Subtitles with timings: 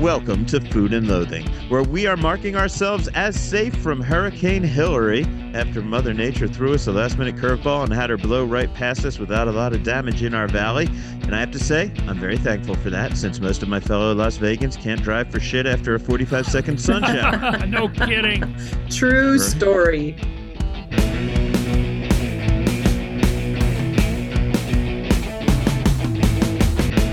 [0.00, 5.26] Welcome to Food and Loathing, where we are marking ourselves as safe from Hurricane Hillary
[5.52, 9.04] after Mother Nature threw us a last minute curveball and had her blow right past
[9.04, 10.86] us without a lot of damage in our valley.
[11.20, 14.14] And I have to say, I'm very thankful for that since most of my fellow
[14.14, 17.66] Las Vegans can't drive for shit after a 45 second sun shower.
[17.66, 18.56] no kidding.
[18.88, 20.12] True story.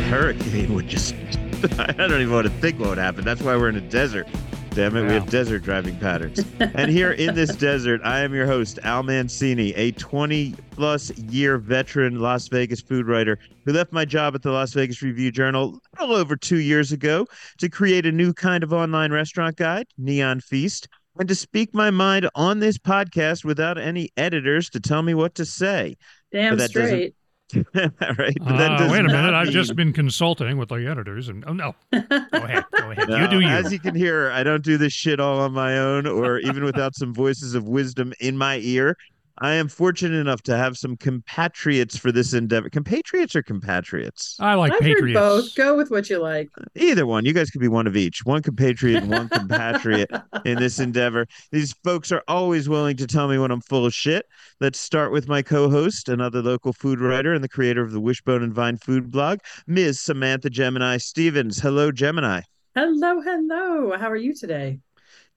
[0.07, 1.13] Hurricane would just,
[1.79, 3.25] I don't even want to think what would happen.
[3.25, 4.27] That's why we're in a desert.
[4.71, 6.45] Damn it, we have desert driving patterns.
[6.59, 11.57] and here in this desert, I am your host, Al Mancini, a 20 plus year
[11.57, 15.79] veteran Las Vegas food writer who left my job at the Las Vegas Review Journal
[15.97, 17.25] a little over two years ago
[17.57, 20.87] to create a new kind of online restaurant guide, Neon Feast,
[21.17, 25.33] and to speak my mind on this podcast without any editors to tell me what
[25.33, 25.97] to say.
[26.31, 27.15] Damn straight.
[27.73, 28.37] right?
[28.41, 29.33] Uh, wait a minute.
[29.33, 33.09] I've just been consulting with the editors, and oh no, go ahead, go ahead.
[33.09, 33.47] No, you do you.
[33.47, 36.63] As you can hear, I don't do this shit all on my own or even
[36.63, 38.97] without some voices of wisdom in my ear.
[39.39, 42.69] I am fortunate enough to have some compatriots for this endeavor.
[42.69, 44.35] Compatriots or compatriots?
[44.39, 45.19] I like I've patriots.
[45.19, 45.55] heard both.
[45.55, 46.49] Go with what you like.
[46.75, 47.25] Either one.
[47.25, 48.25] You guys could be one of each.
[48.25, 50.09] One compatriot and one compatriot
[50.45, 51.27] in this endeavor.
[51.51, 54.25] These folks are always willing to tell me when I'm full of shit.
[54.59, 58.41] Let's start with my co-host, another local food writer and the creator of the Wishbone
[58.41, 59.99] and Vine food blog, Ms.
[59.99, 61.59] Samantha Gemini Stevens.
[61.59, 62.41] Hello, Gemini.
[62.75, 63.97] Hello, hello.
[63.97, 64.79] How are you today?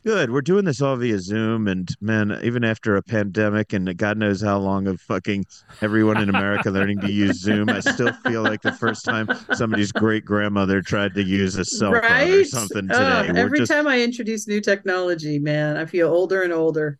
[0.03, 0.31] Good.
[0.31, 4.41] We're doing this all via Zoom, and man, even after a pandemic and God knows
[4.41, 5.45] how long of fucking
[5.83, 9.93] everyone in America learning to use Zoom, I still feel like the first time somebody's
[9.93, 13.29] great grandmother tried to use a cell phone or something today.
[13.31, 16.99] We're every just, time I introduce new technology, man, I feel older and older.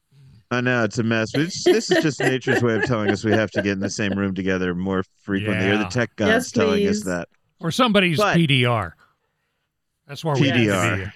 [0.51, 1.33] I know it's a mess.
[1.33, 3.81] But it's, this is just nature's way of telling us we have to get in
[3.81, 7.29] the same room together more frequently, or the tech gods Yes, telling us that.
[7.61, 8.93] or somebody's But- PDR.
[10.07, 11.13] That's where we need to PDR.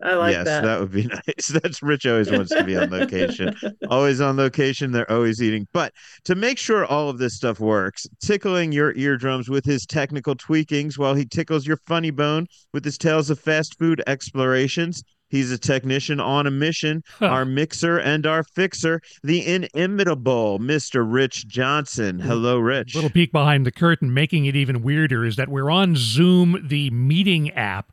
[0.00, 0.06] Be.
[0.06, 0.80] I like yes, that.
[0.80, 1.48] would be nice.
[1.48, 3.54] That's Rich always wants to be on location.
[3.90, 4.92] always on location.
[4.92, 5.66] They're always eating.
[5.72, 5.92] But
[6.24, 10.98] to make sure all of this stuff works, tickling your eardrums with his technical tweakings
[10.98, 15.02] while he tickles your funny bone with his tales of fast food explorations.
[15.28, 21.04] He's a technician on a mission, our mixer and our fixer, the inimitable Mr.
[21.06, 22.20] Rich Johnson.
[22.20, 22.94] Hello, Rich.
[22.94, 26.90] Little peek behind the curtain, making it even weirder, is that we're on Zoom, the
[26.90, 27.92] meeting app,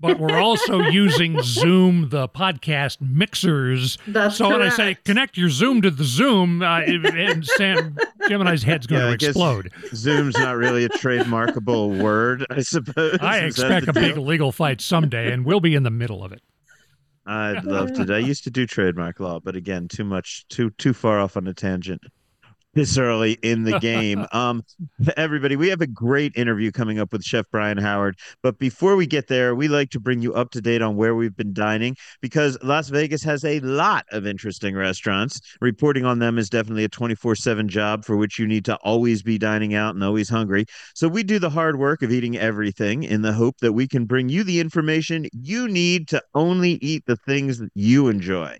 [0.00, 3.98] but we're also using Zoom, the podcast mixers.
[4.06, 7.96] That's so when I say connect your Zoom to the Zoom, uh, and Sam
[8.28, 9.72] Gemini's head's going Yeah, to I explode.
[9.94, 13.18] Zoom's not really a trademarkable word, I suppose.
[13.20, 16.24] I Is expect the a big legal fight someday, and we'll be in the middle
[16.24, 16.42] of it.
[17.28, 18.14] I'd love to.
[18.14, 21.46] I used to do trademark law, but again, too much, too too far off on
[21.48, 22.00] a tangent.
[22.76, 24.26] This early in the game.
[24.32, 24.62] Um,
[25.16, 28.18] everybody, we have a great interview coming up with Chef Brian Howard.
[28.42, 31.14] But before we get there, we like to bring you up to date on where
[31.14, 35.40] we've been dining because Las Vegas has a lot of interesting restaurants.
[35.62, 39.22] Reporting on them is definitely a 24 7 job for which you need to always
[39.22, 40.66] be dining out and always hungry.
[40.94, 44.04] So we do the hard work of eating everything in the hope that we can
[44.04, 48.58] bring you the information you need to only eat the things that you enjoy.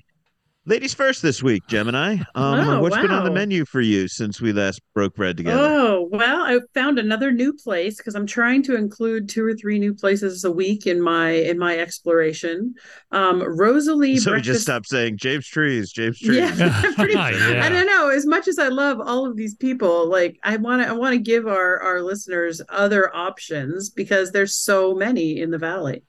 [0.69, 2.17] Ladies first this week, Gemini.
[2.35, 5.61] Um, Oh, what's been on the menu for you since we last broke bread together?
[5.63, 9.79] Oh, well, I found another new place because I'm trying to include two or three
[9.79, 12.75] new places a week in my in my exploration.
[13.13, 16.37] Um Rosalie so we just stopped saying James Trees, James Trees.
[16.59, 17.61] Yeah, pretty, Yeah.
[17.65, 18.09] I don't know.
[18.09, 21.13] As much as I love all of these people, like I want to, I want
[21.13, 26.03] to give our our listeners other options because there's so many in the valley.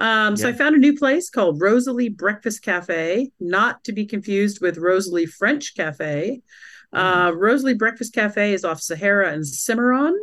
[0.00, 4.60] Um, so I found a new place called Rosalie Breakfast Cafe, not to be confused
[4.60, 6.40] with Rosalie French Cafe.
[6.92, 10.18] Uh, Rosalie Breakfast Cafe is off Sahara and Cimarron,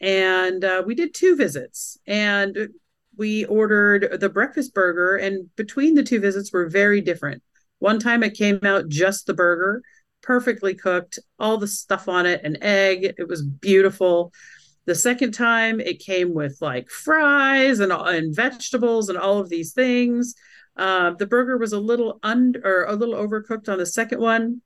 [0.00, 2.68] and uh, we did two visits, and
[3.16, 7.42] we ordered the breakfast burger, and between the two visits were very different.
[7.78, 9.82] One time it came out just the burger,
[10.22, 13.14] perfectly cooked, all the stuff on it, an egg.
[13.16, 14.32] It was beautiful.
[14.86, 19.72] The second time it came with like fries and, and vegetables and all of these
[19.72, 20.34] things.
[20.76, 24.60] Uh, the burger was a little under or a little overcooked on the second one,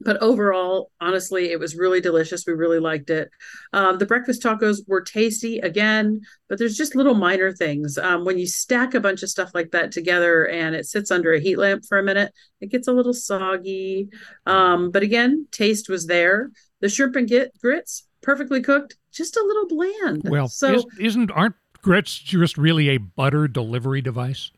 [0.00, 2.44] but overall, honestly, it was really delicious.
[2.46, 3.30] We really liked it.
[3.72, 7.96] Um, the breakfast tacos were tasty again, but there's just little minor things.
[7.96, 11.32] Um, when you stack a bunch of stuff like that together and it sits under
[11.32, 14.10] a heat lamp for a minute, it gets a little soggy.
[14.44, 16.50] Um, but again, taste was there.
[16.80, 20.22] The shrimp and grits, perfectly cooked, just a little bland.
[20.28, 24.50] Well, so is, isn't aren't grits just really a butter delivery device?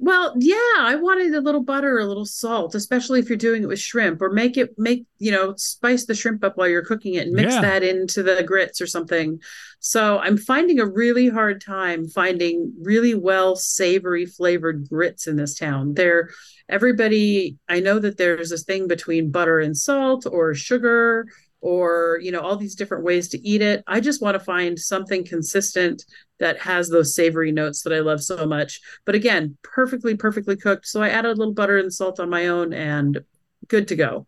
[0.00, 3.66] Well, yeah, I wanted a little butter, a little salt, especially if you're doing it
[3.68, 7.14] with shrimp, or make it make you know spice the shrimp up while you're cooking
[7.14, 7.60] it and mix Yeah.
[7.60, 9.40] that into the grits or something.
[9.78, 15.56] So I'm finding a really hard time finding really well savory flavored grits in this
[15.56, 15.94] town.
[15.94, 16.30] They're
[16.68, 17.58] everybody.
[17.68, 21.26] I know that there's this thing between butter and salt, or sugar,
[21.62, 23.82] or you know all these different ways to eat it.
[23.86, 26.04] I just want to find something consistent
[26.40, 28.80] that has those savory notes that I love so much.
[29.06, 30.86] But again, perfectly, perfectly cooked.
[30.86, 33.22] So I added a little butter and salt on my own and
[33.68, 34.26] good to go.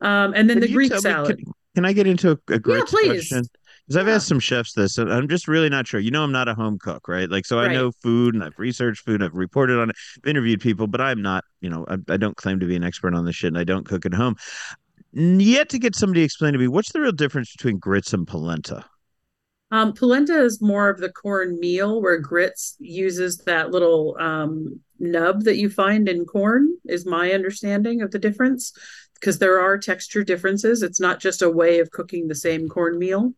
[0.00, 1.36] Um, and then Can the Greek tell me- salad.
[1.38, 3.28] can, can I get into a, a great please.
[3.28, 3.42] question?
[3.86, 4.14] Because I've Yeah.
[4.14, 5.98] asked some chefs this, and I'm just really not sure.
[5.98, 7.28] You know, I'm not a home cook, right?
[7.28, 10.60] Like, so I know food, and I've researched food, I've reported on it, I've interviewed
[10.60, 13.24] people, but I'm not, you know, I, I don't claim to be an expert on
[13.24, 14.36] this shit, and I don't cook at home.
[15.12, 18.26] Yet to get somebody to explain to me what's the real difference between grits and
[18.26, 18.84] polenta.
[19.72, 25.44] Um, polenta is more of the corn meal, where grits uses that little um, nub
[25.44, 28.72] that you find in corn, is my understanding of the difference.
[29.14, 30.82] Because there are texture differences.
[30.82, 33.34] It's not just a way of cooking the same cornmeal.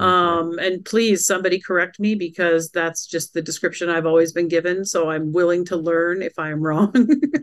[0.00, 4.84] Um, and please, somebody correct me because that's just the description I've always been given.
[4.84, 6.92] So I'm willing to learn if I'm wrong.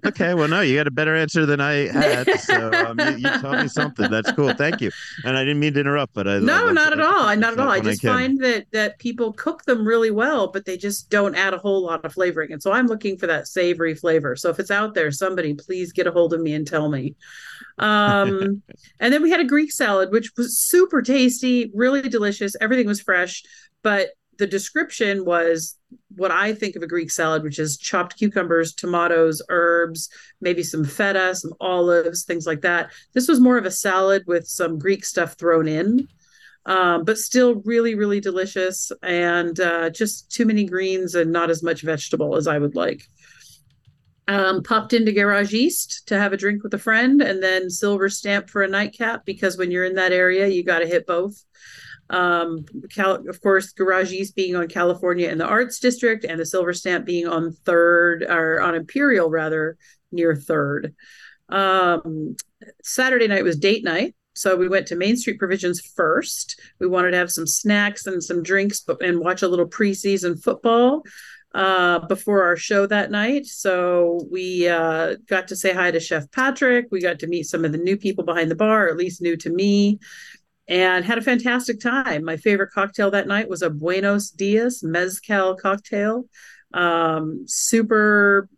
[0.06, 3.30] Okay, well, no, you got a better answer than I had, so um, you, you
[3.40, 4.10] taught me something.
[4.10, 4.54] That's cool.
[4.54, 4.92] Thank you.
[5.24, 7.22] And I didn't mean to interrupt, but I no, I- not at I- all.
[7.28, 7.70] I not at all.
[7.70, 11.54] I just find that that people cook them really well, but they just don't add
[11.54, 12.52] a whole lot of flavoring.
[12.54, 14.36] And so I'm looking for that savory flavor.
[14.36, 17.16] So if it's out there, somebody please get a hold of me and tell me.
[17.80, 18.64] Um,
[19.00, 22.47] and then we had a Greek salad, which was super tasty, really delicious.
[22.62, 23.44] Everything was fresh,
[23.84, 25.78] but the description was
[26.16, 30.10] what I think of a Greek salad, which is chopped cucumbers, tomatoes, herbs,
[30.42, 32.92] maybe some feta, some olives, things like that.
[33.14, 36.08] This was more of a salad with some Greek stuff thrown in,
[36.66, 41.64] um, but still really, really delicious and uh, just too many greens and not as
[41.64, 43.04] much vegetable as I would like.
[44.30, 48.10] Um, popped into Garage East to have a drink with a friend and then silver
[48.10, 51.42] stamp for a nightcap because when you're in that area, you got to hit both.
[52.10, 56.46] Um, Cal- of course, Garage East being on California in the Arts District and the
[56.46, 59.78] silver stamp being on third or on Imperial rather
[60.12, 60.96] near third.
[61.50, 62.36] Um,
[62.84, 64.16] Saturday night was date night.
[64.34, 66.62] So we went to Main Street Provisions first.
[66.80, 70.42] We wanted to have some snacks and some drinks but, and watch a little preseason
[70.42, 71.02] football
[71.56, 73.48] uh, before our show that night.
[73.48, 76.86] So we uh, got to say hi to Chef Patrick.
[76.92, 79.38] We got to meet some of the new people behind the bar, at least new
[79.38, 79.98] to me,
[80.68, 82.24] and had a fantastic time.
[82.24, 86.26] My favorite cocktail that night was a Buenos Dias Mezcal cocktail.
[86.74, 88.50] Um, super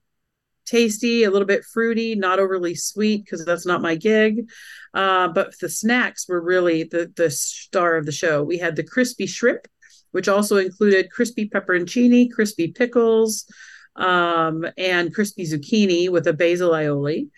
[0.65, 4.49] tasty, a little bit fruity, not overly sweet because that's not my gig.
[4.93, 8.43] Uh, but the snacks were really the the star of the show.
[8.43, 9.67] We had the crispy shrimp,
[10.11, 13.45] which also included crispy pepperoncini, crispy pickles,
[13.95, 17.29] um, and crispy zucchini with a basil aioli.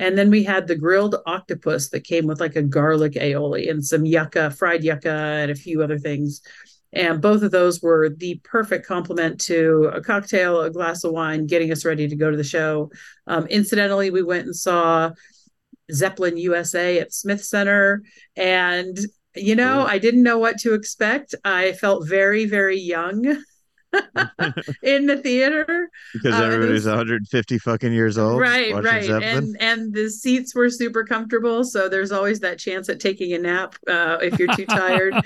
[0.00, 3.84] And then we had the grilled octopus that came with like a garlic aioli and
[3.84, 6.40] some yucca, fried yucca, and a few other things.
[6.94, 11.46] And both of those were the perfect complement to a cocktail, a glass of wine,
[11.46, 12.90] getting us ready to go to the show.
[13.26, 15.10] Um, incidentally, we went and saw
[15.92, 18.02] Zeppelin USA at Smith Center.
[18.36, 18.98] And,
[19.36, 21.34] you know, I didn't know what to expect.
[21.44, 23.36] I felt very, very young
[24.82, 25.90] in the theater.
[26.12, 28.40] because Uh, everybody's was- 150 fucking years old.
[28.40, 29.22] right right Zeppelin.
[29.22, 33.38] and and the seats were super comfortable so there's always that chance at taking a
[33.38, 35.14] nap uh, if you're too tired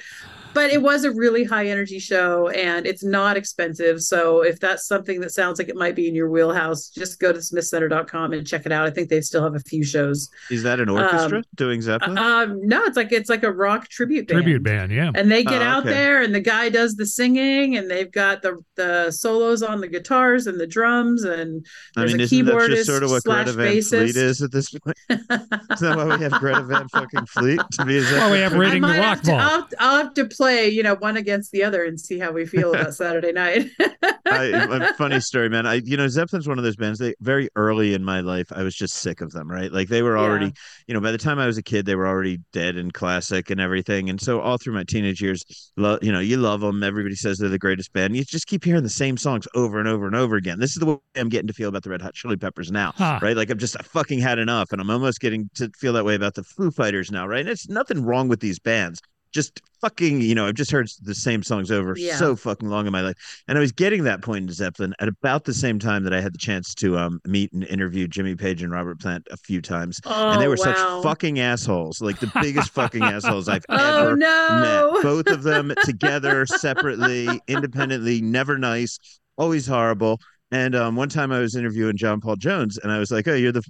[0.55, 4.87] but it was a really high energy show and it's not expensive so if that's
[4.87, 8.47] something that sounds like it might be in your wheelhouse just go to smithcenter.com and
[8.47, 11.43] check it out i think they still have a few shows Is that an orchestra
[11.55, 12.19] doing Zeppelin?
[12.19, 15.11] um no it's like it's like a rock tribute band Tribute band, yeah.
[15.15, 15.91] and they get Oh, out okay.
[15.95, 19.89] there and the guy does the singing and they've got the the solos on the
[19.89, 23.11] guitars and the drums and I there's mean, a isn't that just keyboardist sort of
[23.11, 24.17] what slash Greta Van Fleet bassist.
[24.17, 24.97] is at this point?
[25.11, 28.53] Isn't that why we have Greta Van fucking Fleet to be a Well, we have
[28.53, 28.59] Zeppelin?
[28.61, 29.41] Rating the Rock to, Ball.
[29.41, 32.47] I'll, I'll have to play, you know, one against the other and see how we
[32.47, 33.71] feel about Saturday night.
[34.27, 34.45] I,
[34.91, 35.67] a funny story, man.
[35.67, 36.99] I, you know, Zeppelin's one of those bands.
[36.99, 39.51] They very early in my life, I was just sick of them.
[39.51, 40.23] Right, like they were Yeah.
[40.23, 40.53] already,
[40.87, 43.51] you know, by the time I was a kid, they were already dead and classic
[43.51, 44.09] and everything.
[44.11, 45.45] And so all through my teenage years,
[45.77, 46.83] lo- you know, you love them.
[46.83, 48.17] Everybody says they're the greatest band.
[48.17, 50.59] You just keep hearing the same songs over and over and over again.
[50.59, 52.93] This is the way I'm getting to feel about the Red Hot Chili Peppers now.
[52.97, 53.19] Huh.
[53.23, 53.37] right?
[53.37, 56.15] Like I'm just I fucking had enough, and I'm almost getting to feel that way
[56.15, 57.41] about the Foo Fighters now, right?
[57.41, 59.01] And it's nothing wrong with these bands.
[59.35, 62.17] Just fucking, you know, I've just heard the same songs over Yeah.
[62.17, 63.17] so fucking long in my life,
[63.49, 66.21] and I was getting that point in Zeppelin at about the same time that I
[66.21, 69.61] had the chance to um meet and interview Jimmy Page and Robert Plant a few
[69.61, 70.65] times, oh, and they were wow.
[70.65, 74.93] such fucking assholes, like the biggest fucking assholes I've Oh ever no!
[74.95, 75.03] met.
[75.03, 78.99] Both of them together, separately, independently, never nice,
[79.37, 80.21] always horrible.
[80.53, 83.35] And um, one time I was interviewing John Paul Jones, and I was like, "Oh,
[83.35, 83.65] you're the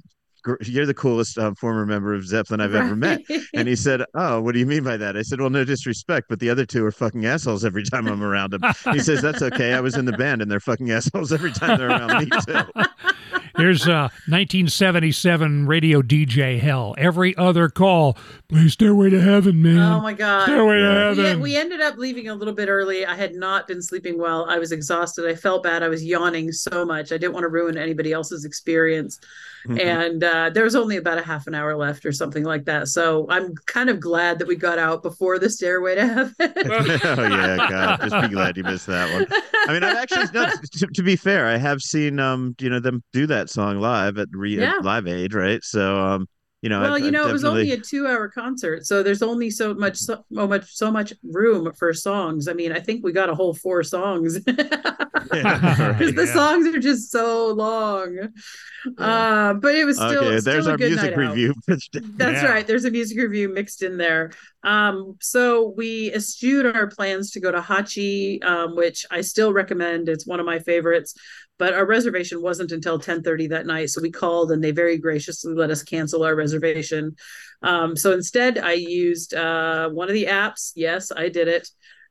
[0.63, 3.23] you're the coolest um, former member of Zeppelin I've ever met."
[3.55, 6.29] And he said, "Oh, what do you mean by that?" I said, "Well, no disrespect,
[6.29, 9.43] but the other two are fucking assholes every time I'm around them." He says, "That's
[9.43, 9.75] okay.
[9.75, 12.61] I was in the band, and they're fucking assholes every time they're around me too."
[13.57, 16.97] Here's uh, 1977 radio DJ hell.
[16.99, 19.79] Every other call, play Stairway to Heaven, man.
[19.79, 20.47] Oh my god.
[20.47, 21.41] Stairway to Heaven.
[21.41, 23.07] We, we ended up leaving a little bit early.
[23.07, 24.47] I had not been sleeping well.
[24.51, 25.29] I was exhausted.
[25.29, 25.85] I felt bad.
[25.85, 27.13] I was yawning so much.
[27.13, 29.21] I didn't want to ruin anybody else's experience.
[29.67, 29.81] Mm-hmm.
[29.81, 32.89] and uh, there was only about a half an hour left or something like that.
[32.89, 36.35] So I'm kind of glad that we got out before the stairway to heaven.
[36.41, 39.27] oh yeah, God, just be glad you missed that one.
[39.67, 42.79] I mean, I've actually no, to, to be fair, I have seen um, you know,
[42.81, 44.75] them do that song live at re Yeah.
[44.79, 45.65] at Live Aid, right?
[45.65, 46.27] So um,
[46.65, 49.23] you know, well, I've- you I've know, it was only a two-hour concert, so there's
[49.23, 52.49] only so much, so much, so much room for songs.
[52.49, 54.55] I mean, I think we got a whole four songs Yeah,
[55.23, 56.17] because right.
[56.17, 56.33] the Yeah.
[56.35, 58.19] songs are just so long.
[58.99, 61.31] Uh, but it was still, okay, still there's a our good music night out.
[61.37, 61.55] review.
[61.67, 62.47] That's Yeah.
[62.47, 62.67] right.
[62.67, 64.31] There's a music review mixed in there.
[64.65, 70.09] Um, so we eschewed our plans to go to Hachi, um, which I still recommend.
[70.09, 71.15] It's one of my favorites.
[71.59, 75.55] But our reservation wasn't until 10:30 that night, so we called and they very graciously
[75.55, 77.15] let us cancel our reservation.
[77.63, 80.73] Um, so instead, I used uh, one of the apps.
[80.75, 81.69] Yes, I did it,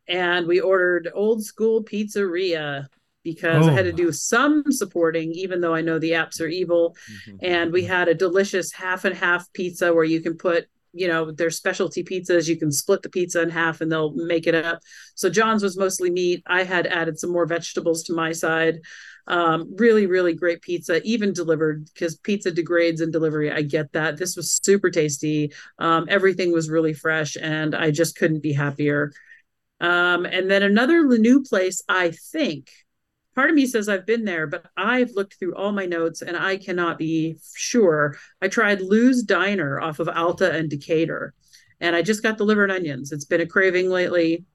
[0.08, 2.88] and we ordered Old School Pizzeria
[3.24, 3.92] because I had Oh.
[3.92, 6.96] to do some supporting, even though I know the apps are evil
[7.42, 11.32] and we had a delicious half and half pizza where you can put you know
[11.32, 14.80] their specialty pizzas you can split the pizza in half and they'll make it up.
[15.16, 16.44] So john's was mostly meat.
[16.48, 18.80] I had added some more vegetables to my side.
[19.26, 24.18] Um, really really great pizza even delivered because pizza degrades in delivery i get that.
[24.18, 25.52] This was super tasty.
[25.80, 29.12] Um, everything was really fresh and i just couldn't be happier.
[29.80, 32.70] Um, and then another new place i think
[33.36, 36.38] part of me says I've been there, but I've looked through all my notes and
[36.38, 38.18] I cannot be sure.
[38.42, 41.34] I tried Lou's Diner off of Alta and Decatur,
[41.80, 43.12] and I just got the liver and onions.
[43.12, 44.46] It's been a craving lately.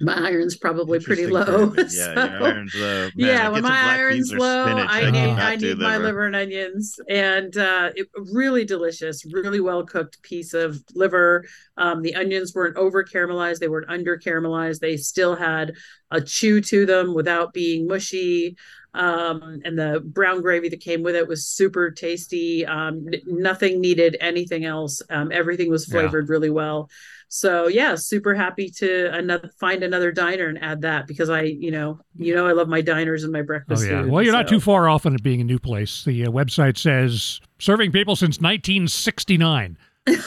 [0.00, 1.72] My iron's probably pretty low.
[1.76, 3.02] Yeah, so- your iron's low.
[3.04, 7.56] Man, yeah, when my iron's low, I need I need my liver and onions, and
[7.56, 11.44] uh, it really delicious, really well cooked piece of liver.
[11.76, 14.80] Um, the onions weren't over caramelized; they weren't under caramelized.
[14.80, 15.74] They still had
[16.10, 18.56] a chew to them without being mushy.
[18.94, 22.66] Um, and the brown gravy that came with it was super tasty.
[22.66, 25.00] Um, nothing needed anything else.
[25.08, 25.92] Um, everything was Yeah.
[26.00, 26.90] flavored really well.
[27.34, 31.70] So yeah, super happy to another find another diner and add that because I, you
[31.70, 34.02] know, you know, I love my diners and my breakfast Oh yeah.
[34.02, 36.04] food, Well, you're not too far off on it being a new place.
[36.04, 39.78] The uh, website says serving people since 1969.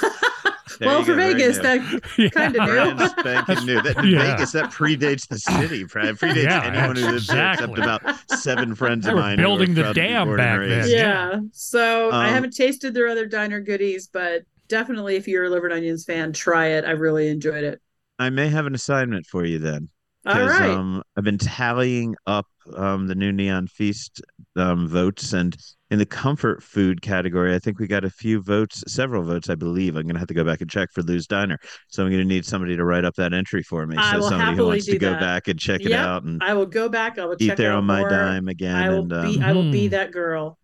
[0.82, 1.80] Well, for Vegas, that
[2.18, 2.28] Yeah.
[2.30, 3.08] kind of new.
[3.08, 3.82] spanking new.
[3.82, 4.34] That, Yeah.
[4.36, 5.86] Vegas that predates the city.
[5.86, 7.80] Predates Yeah, anyone who lives exactly.
[7.80, 9.38] there, except about seven friends They of mine.
[9.38, 10.90] building the proud to be dam back then.
[10.90, 11.40] yeah.
[11.54, 15.68] So I Um, haven't tasted their other diner goodies, but definitely if you're a liver
[15.68, 16.86] and onions fan, try it.
[16.86, 17.82] I really enjoyed it.
[18.20, 19.90] I may have an assignment for you then.
[20.26, 20.80] All right.
[20.80, 24.22] um, I've been tallying up um, the new Neon Feast
[24.56, 25.56] um, votes, and
[25.92, 29.56] in the comfort food category, I think we got a few votes, several votes, I
[29.56, 29.96] believe.
[29.96, 32.24] I'm going to have to go back and check for Lou's Diner, so I'm going
[32.24, 33.98] to need somebody to write up that entry for me.
[33.98, 35.20] I so will somebody who wants to do go that.
[35.20, 37.18] back and check it out and I will go back.
[37.20, 39.38] I will eat check there out on my dime again I will and be.
[39.38, 39.92] um, I will be Mhm.
[39.92, 40.58] that girl.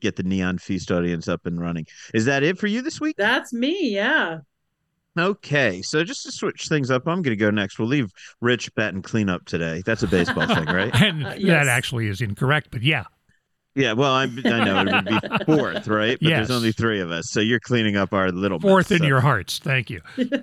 [0.00, 1.86] Get the Neon Feast audience up and running.
[2.14, 3.16] Is that it for you this week?
[3.16, 3.90] That's me.
[3.94, 4.38] Yeah.
[5.18, 7.78] Okay, so just to switch things up, I'm going to go next.
[7.78, 9.82] We'll leave Rich batting cleanup today.
[9.84, 10.94] That's a baseball thing, right?
[11.02, 13.04] And Uh, that actually is incorrect, but yeah.
[13.80, 15.04] Yeah, well, I'm, I know it would
[15.38, 16.18] be fourth, right?
[16.20, 16.48] But Yes.
[16.48, 18.68] there's only three of us, so you're cleaning up our little mess.
[18.68, 19.58] Fourth in So your hearts.
[19.58, 20.00] Thank you.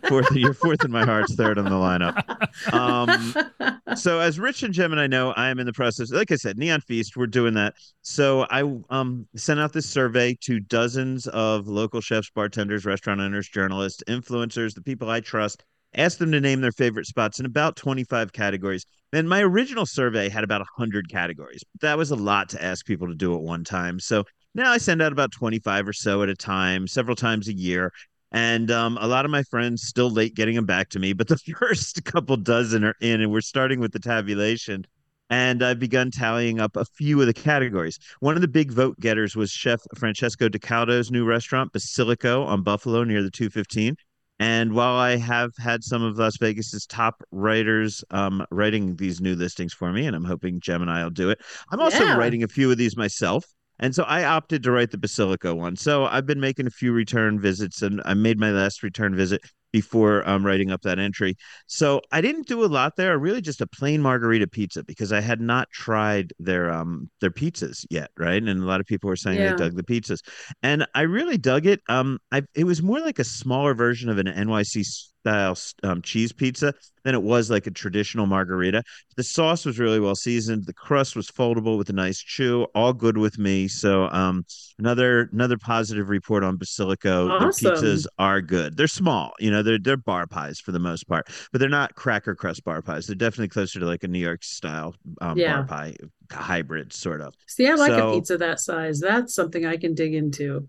[0.08, 0.32] fourth.
[0.32, 2.74] You're fourth in my hearts, third on the lineup.
[2.74, 6.12] Um, so as Rich and Jim and I know, I am in the process.
[6.12, 7.75] Like I said, Neon Feast, we're doing that.
[8.01, 13.48] So I um sent out this survey to dozens of local chefs, bartenders, restaurant owners,
[13.50, 15.63] journalists, influencers, the people I trust.
[15.94, 18.86] Asked them to name their favorite spots in about 25 categories.
[19.13, 21.63] And my original survey had about 100 categories.
[21.82, 24.00] That was a lot to ask people to do at one time.
[24.00, 27.53] So now I send out about 25 or so at a time, several times a
[27.53, 27.91] year.
[28.32, 31.27] And um, a lot of my friends still late getting them back to me, but
[31.29, 34.86] the first couple dozen are in, and we're starting with the tabulation.
[35.29, 38.00] And I've begun tallying up a few of the categories.
[38.22, 42.63] One of the big vote getters was Chef Francesco Di Caudo's new restaurant, Basilico, on
[42.63, 43.98] Buffalo near the 215.
[44.39, 49.36] And while I have had some of Las Vegas's top writers um, writing these new
[49.36, 51.41] listings for me, and I'm hoping Gemini will do it,
[51.72, 52.15] I'm also Yeah.
[52.15, 53.46] writing a few of these myself.
[53.79, 55.75] And so I opted to write the Basilico one.
[55.75, 59.41] So I've been making a few return visits, and I made my last return visit
[59.81, 61.36] before um, writing up that entry.
[61.67, 63.17] So I didn't do a lot there.
[63.19, 67.86] Really, just a plain margarita pizza because I had not tried their um their pizzas
[67.89, 68.41] yet, right?
[68.41, 69.50] And a lot of people were saying Yeah.
[69.50, 70.19] they dug the pizzas,
[70.63, 71.81] and I really dug it.
[71.89, 74.84] Um, I it was more like a smaller version of an NYC
[75.21, 78.83] style um, cheese pizza than it was like a traditional margarita.
[79.15, 80.65] The sauce was really well seasoned.
[80.65, 82.63] The crust was foldable with a nice chew.
[82.75, 83.67] All good with me.
[83.67, 84.45] So um,
[84.79, 87.29] another another positive report on Basilico.
[87.29, 87.74] Awesome.
[87.74, 88.77] Their pizzas are good.
[88.77, 91.95] They're small, you know, they're they're bar pies for the most part, but they're not
[91.95, 93.07] cracker crust bar pies.
[93.07, 95.57] They're definitely closer to like a New York style um, Yeah.
[95.57, 95.95] bar pie
[96.31, 97.33] hybrid sort of.
[97.47, 99.00] See, I like So- a pizza that size.
[99.00, 100.67] That's something I can dig into.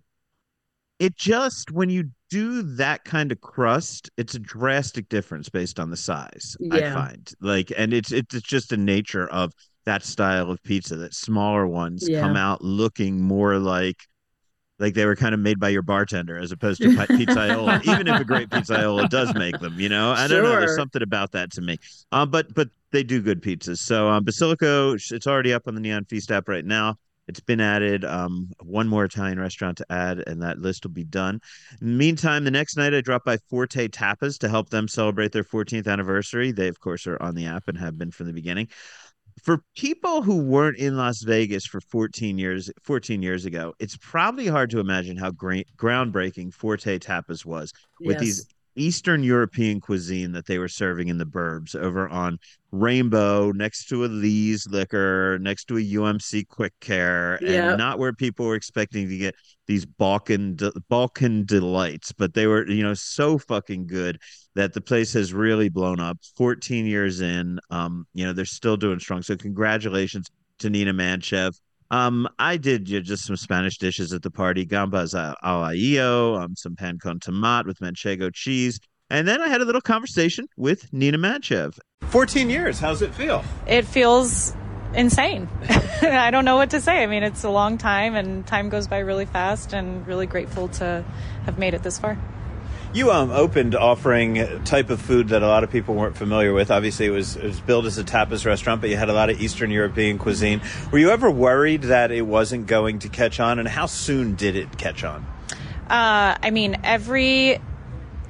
[0.99, 5.91] It just when you do that kind of crust, it's a drastic difference based on
[5.91, 6.57] the size.
[6.71, 9.53] I find like, and it's it's just the nature of
[9.87, 10.97] that style of pizza.
[10.97, 12.21] That smaller ones Yeah.
[12.21, 13.97] come out looking more like
[14.79, 17.85] like they were kind of made by your bartender as opposed to pi- pizzaiola.
[17.85, 20.51] Even if a great pizzaiola does make them, you know, I don't know.
[20.59, 21.79] There's something about that to me.
[22.13, 23.79] Um, but but they do good pizzas.
[23.79, 26.97] So um, Basilico, it's already up on the Neon Feast app right now.
[27.29, 28.05] It's been added.
[28.05, 31.41] Um, one more Italian restaurant to add, and that list will be done.
[31.81, 35.87] Meantime, the next night I dropped by Forte Tapas to help them celebrate their 14th
[35.87, 36.53] anniversary.
[36.53, 38.69] They, of course, are on the app and have been from the beginning.
[39.43, 44.49] For people who weren't in Las Vegas for 14 years, 14 years ago, it's probably
[44.49, 48.21] hard to imagine how great groundbreaking Forte Tapas was with Yes.
[48.21, 52.39] these Eastern European cuisine that they were serving in the burbs over on
[52.71, 58.13] Rainbow, next to a Lee's Liquor, next to a UMC Quick Care, and not where
[58.13, 59.35] people were expecting to get
[59.67, 64.21] these Balkan de- Balkan delights, but they were you know so fucking good
[64.55, 66.19] that the place has really blown up.
[66.37, 69.23] 14 years in, um, you know they're still doing strong.
[69.23, 71.59] So congratulations to Nina Manchev.
[71.91, 76.55] Um, I did yeah, just some Spanish dishes at the party, gambas al ajillo, um,
[76.55, 78.79] some pan con tomate with manchego cheese,
[79.11, 81.79] and then I had a little conversation with Nina Manchev.
[82.03, 83.43] 14 years, how's it feel?
[83.67, 84.55] it feels
[84.95, 85.49] insane.
[86.03, 87.03] I don't know what to say.
[87.03, 90.69] I mean, it's a long time and time goes by really fast and really grateful
[90.69, 91.05] to
[91.45, 92.19] have made it this far.
[92.95, 96.71] You um opened offering type of food that a lot of people weren't familiar with.
[96.71, 99.29] Obviously, it was it was billed as a tapas restaurant, but you had a lot
[99.29, 100.63] of Eastern European cuisine.
[100.91, 104.57] Were you ever worried that it wasn't going to catch on, and how soon did
[104.57, 105.27] it catch on?
[105.91, 107.61] Uh, I mean, every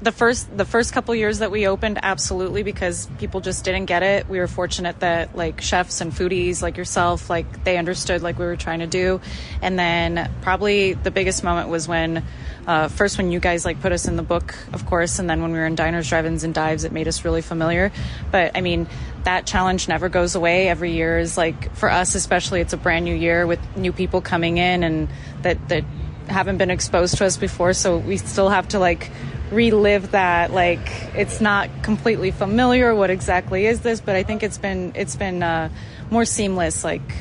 [0.01, 4.03] the first the first couple years that we opened, absolutely, because people just didn't get
[4.03, 4.29] it.
[4.29, 8.45] We were fortunate that like chefs and foodies like yourself, like they understood like we
[8.45, 9.21] were trying to do.
[9.61, 12.25] And then probably the biggest moment was when.
[12.67, 15.41] Uh, first, when you guys like put us in the book, of course, and then
[15.41, 17.91] when we were in diners, drive-ins, and dives, it made us really familiar.
[18.31, 18.87] But I mean,
[19.25, 20.69] that challenge never goes away.
[20.69, 24.21] Every year is like for us, especially, it's a brand new year with new people
[24.21, 25.09] coming in and
[25.43, 25.85] that that
[26.29, 29.11] haven't been exposed to us before so we still have to like
[29.51, 30.81] relive that like
[31.15, 35.43] it's not completely familiar what exactly is this but i think it's been it's been
[35.43, 35.71] uh,
[36.11, 37.15] more seamless like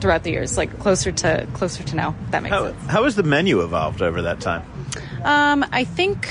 [0.00, 3.04] throughout the years like closer to closer to now if that makes How, sense how
[3.04, 4.62] has the menu evolved over that time?
[5.24, 6.28] um, I think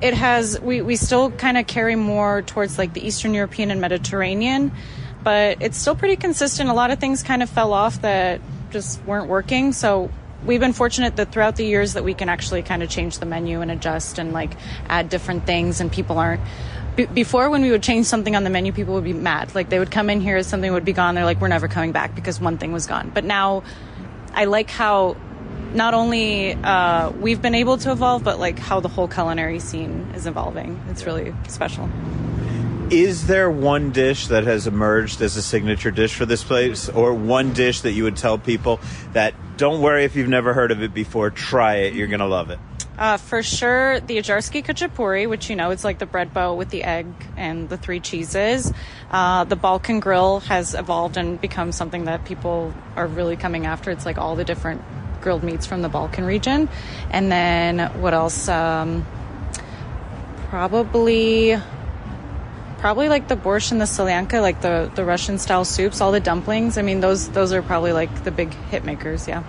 [0.00, 0.60] it has.
[0.60, 4.72] We we still kind of carry more towards like the Eastern European and Mediterranean,
[5.22, 6.68] but it's still pretty consistent.
[6.68, 8.40] A lot of things kind of fell off that
[8.70, 9.72] just weren't working.
[9.72, 10.10] So
[10.44, 13.26] we've been fortunate that throughout the years that we can actually kind of change the
[13.26, 14.52] menu and adjust and like
[14.88, 16.42] add different things, and people aren't.
[16.96, 19.54] Be- before, when we would change something on the menu, people would be mad.
[19.54, 21.14] Like they would come in here, something would be gone.
[21.14, 23.64] They're like, "We're never coming back because one thing was gone." But now,
[24.32, 25.16] I like how
[25.74, 30.12] not only uh, we've been able to evolve, but like how the whole culinary scene
[30.14, 30.80] is evolving.
[30.88, 31.90] It's really special.
[32.94, 37.12] Is there one dish that has emerged as a signature dish for this place, or
[37.12, 38.78] one dish that you would tell people
[39.14, 42.50] that don't worry if you've never heard of it before, try it, you're gonna love
[42.50, 42.60] it?
[42.96, 46.70] Uh, for sure, the Ajarski Khachapuri, which you know it's like the bread bow with
[46.70, 48.72] the egg and the three cheeses.
[49.10, 53.90] Uh, the Balkan Grill has evolved and become something that people are really coming after.
[53.90, 54.82] It's like all the different
[55.20, 56.68] grilled meats from the Balkan region.
[57.10, 58.48] And then what else?
[58.48, 59.04] Um,
[60.48, 61.56] probably
[62.84, 66.20] probably like the borscht and the solyanka, like the, the Russian style soups, all the
[66.20, 66.76] dumplings.
[66.76, 69.26] I mean, those those are probably like the big hit makers.
[69.26, 69.42] Yeah.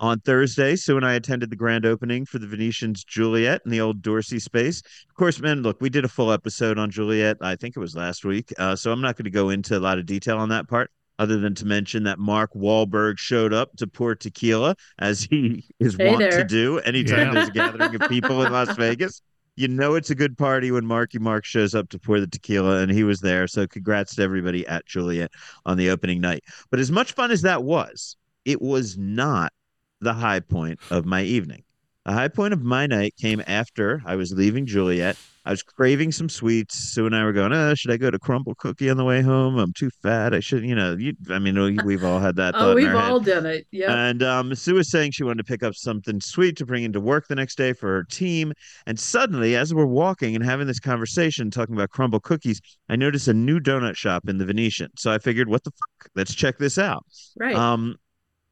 [0.00, 3.80] On Thursday, Sue and I attended the grand opening for the Venetian's Juliet in the
[3.80, 4.82] old Dorsey space.
[5.08, 7.36] Of course, man, look, we did a full episode on Juliet.
[7.40, 8.52] I think it was last week.
[8.58, 10.90] Uh, so I'm not going to go into a lot of detail on that part,
[11.20, 15.94] other than to mention that Mark Wahlberg showed up to pour tequila, as he is
[15.96, 17.34] Hey wont to do anytime Yeah.
[17.34, 19.22] there's a gathering of people in Las Vegas.
[19.58, 22.78] You know it's a good party when Marky Mark shows up to pour the tequila,
[22.78, 23.48] and he was there.
[23.48, 25.32] So congrats to everybody at Juliet
[25.66, 26.44] on the opening night.
[26.70, 29.52] But as much fun as that was, it was not
[30.00, 31.64] the high point of my evening.
[32.04, 35.16] The high point of my night came after I was leaving Juliet.
[35.48, 36.76] I was craving some sweets.
[36.76, 39.22] Sue and I were going, oh, should I go to Crumble Cookie on the way
[39.22, 39.58] home?
[39.58, 40.34] I'm too fat.
[40.34, 42.52] I shouldn't, you know, you, I mean, we've all had that.
[42.58, 43.26] oh, we've all head.
[43.26, 43.66] done it.
[43.70, 43.94] Yeah.
[43.94, 47.00] And um, Sue was saying she wanted to pick up something sweet to bring into
[47.00, 48.52] work the next day for her team.
[48.86, 53.26] And suddenly, as we're walking and having this conversation, talking about Crumble Cookies, I noticed
[53.26, 54.90] a new donut shop in the Venetian.
[54.98, 56.10] So I figured, what the fuck?
[56.14, 57.06] Let's check this out.
[57.38, 57.56] Right.
[57.56, 57.96] Um,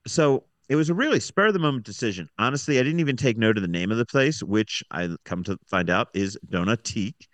[0.07, 2.29] so it was a really spur of the moment decision.
[2.39, 5.45] Honestly, I didn't even take note of the name of the place, which I come
[5.45, 7.27] to find out is Donatique.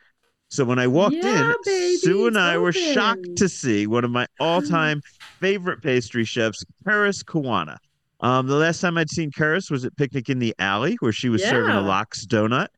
[0.50, 2.62] So when I walked yeah, in, baby, Sue and I open.
[2.62, 5.00] were shocked to see one of my all-time
[5.40, 7.78] favorite pastry chefs, Karis Kawana.
[8.20, 11.30] Um, the last time I'd seen Karis was at Picnic in the Alley, where she
[11.30, 11.50] was yeah.
[11.50, 12.68] serving a lox donut.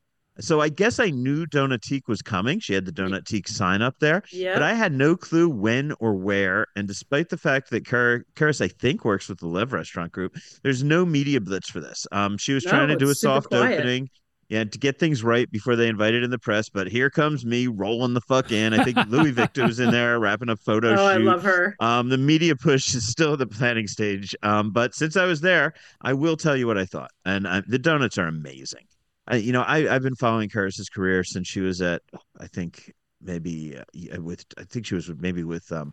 [0.40, 2.59] So I guess I knew Donatique was coming.
[2.59, 4.55] She had the Donatique sign up there, yeah.
[4.55, 6.66] but I had no clue when or where.
[6.77, 10.83] And despite the fact that Karis, I think, works with the Lev Restaurant Group, there's
[10.83, 12.07] no media blitz for this.
[12.11, 13.79] Um, she was no, trying to do a soft quiet.
[13.79, 14.09] opening
[14.49, 16.68] yeah, to get things right before they invited in the press.
[16.68, 18.73] But here comes me rolling the fuck in.
[18.75, 21.03] I think Louis Victor was in there wrapping up photo oh, shoot.
[21.03, 21.77] I love her.
[21.81, 24.35] Um, the media push is still at the planning stage.
[24.42, 27.11] Um, but since I was there, I will tell you what I thought.
[27.25, 28.85] And I, the donuts are amazing.
[29.27, 32.03] I, you know, I, I've been following Karis's career since she was at,
[32.39, 35.93] I think maybe uh, with, I think she was maybe with um,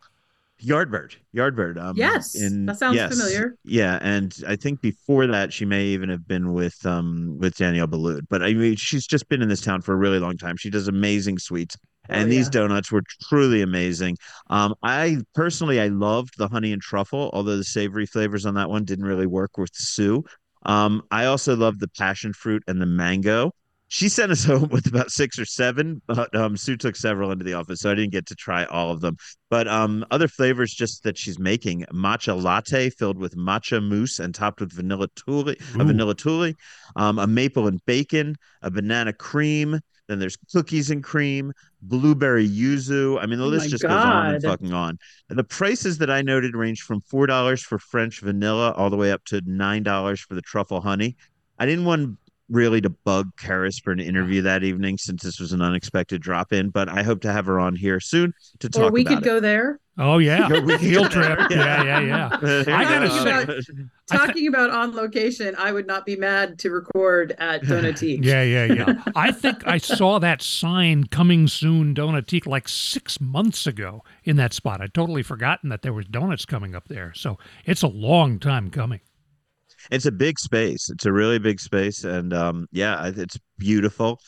[0.63, 1.82] Yardbird, Yardbird.
[1.82, 3.58] Um, yes, in, that sounds yes, familiar.
[3.63, 7.88] Yeah, and I think before that, she may even have been with um with Daniel
[7.88, 8.28] Boulud.
[8.30, 10.58] But I mean, she's just been in this town for a really long time.
[10.58, 11.78] She does amazing sweets,
[12.10, 14.17] and oh, these donuts were truly amazing.
[14.52, 18.70] Um, I personally, I loved the honey and truffle, although the savory flavors on that
[18.70, 20.24] one didn't really work with Sue.
[20.63, 23.52] Um, I also love the passion fruit and the mango
[23.91, 27.43] she sent us home with about six or seven, but um, Sue took several into
[27.43, 29.17] the office, so I didn't get to try all of them.
[29.50, 34.34] But um, other flavors just that she's making: matcha latte filled with matcha mousse and
[34.34, 36.56] topped with vanilla tuile, a vanilla tuile,
[36.95, 39.82] um, a maple and bacon, a banana cream.
[40.12, 43.17] Then there's cookies and cream, blueberry yuzu.
[43.21, 43.89] I mean, the oh list just God.
[43.89, 45.00] goes on and fucking on.
[45.30, 48.97] And the prices that I noted range from four dollars for French vanilla all the
[48.97, 51.15] way up to nine dollars for the truffle honey.
[51.60, 52.17] I didn't want
[52.52, 56.52] really to bug Karis for an interview that evening since this was an unexpected drop
[56.54, 59.10] in, but I hope to have her on here soon to talk or we about
[59.16, 59.26] could it.
[59.26, 59.80] go there.
[59.98, 61.40] Oh yeah, we field could- trip.
[61.52, 62.30] Yeah, yeah, yeah.
[62.68, 63.64] I gotta Talking say- about,
[64.28, 68.24] talking about on location, I would not be mad to record at Donatique.
[68.26, 69.04] Yeah, yeah, yeah.
[69.16, 74.54] I think I saw that sign coming soon, Donatique, like six months ago in that
[74.54, 74.82] spot.
[74.82, 77.14] I'd totally forgotten that there was donuts coming up there.
[77.16, 79.02] So it's a long time coming.
[79.89, 80.89] It's a big space.
[80.89, 84.20] It's a really big space, and um, yeah, it's beautiful.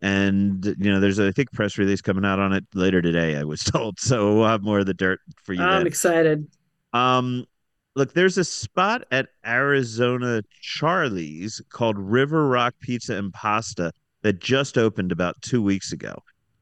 [0.00, 3.36] And you know, there's a, I think press release coming out on it later today.
[3.36, 5.62] I was told, so we'll have more of the dirt for you.
[5.62, 5.86] I'm then.
[5.86, 6.46] excited.
[6.92, 7.46] Um,
[7.94, 14.78] look, there's a spot at Arizona Charlie's called River Rock Pizza and Pasta that just
[14.78, 16.16] opened about two weeks ago.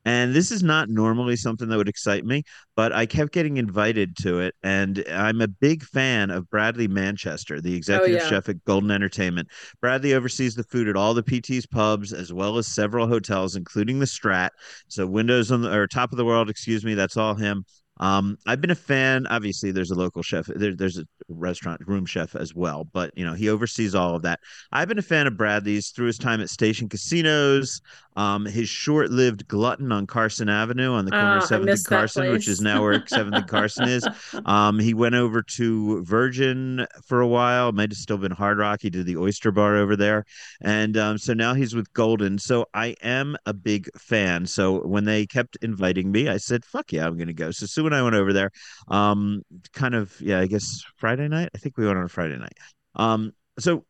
[0.04, 2.42] And this is not normally something that would excite me,
[2.74, 4.54] but I kept getting invited to it.
[4.62, 8.28] And I'm a big fan of Bradley Manchester, the oh, executive yeah.
[8.28, 9.48] chef at Golden Entertainment.
[9.80, 13.98] Bradley oversees the food at all the PT's pubs, as well as several hotels, including
[13.98, 14.50] the Strat.
[14.88, 17.64] So, Windows on the or Top of the World, excuse me, that's all him.
[18.00, 19.26] Um, I've been a fan.
[19.28, 20.46] Obviously, there's a local chef.
[20.46, 24.22] There, there's a restaurant room chef as well, but you know he oversees all of
[24.22, 24.40] that.
[24.72, 27.80] I've been a fan of Bradley's through his time at Station Casinos.
[28.16, 32.28] Um, his short-lived Glutton on Carson Avenue on the corner Ah, of Seventh and Carson,
[32.32, 34.06] which is now where Seventh and Carson is.
[34.44, 37.72] Um, he went over to Virgin for a while.
[37.72, 38.80] Might have still been Hard Rock.
[38.82, 40.24] He did the Oyster Bar over there,
[40.60, 42.38] and um, so now he's with Golden.
[42.38, 44.46] So I am a big fan.
[44.46, 47.66] So when they kept inviting me, I said, "Fuck yeah, I'm going to go." So
[47.66, 48.50] Sue and I went over there.
[48.88, 51.50] Um, kind of, yeah, I guess Friday night.
[51.54, 52.56] I think we went on a Friday night.
[52.94, 53.84] Um, so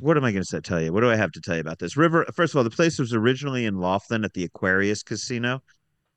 [0.00, 0.92] what am I going to tell you?
[0.92, 2.24] What do I have to tell you about this river?
[2.34, 5.62] First of all, the place was originally in Laughlin at the Aquarius Casino.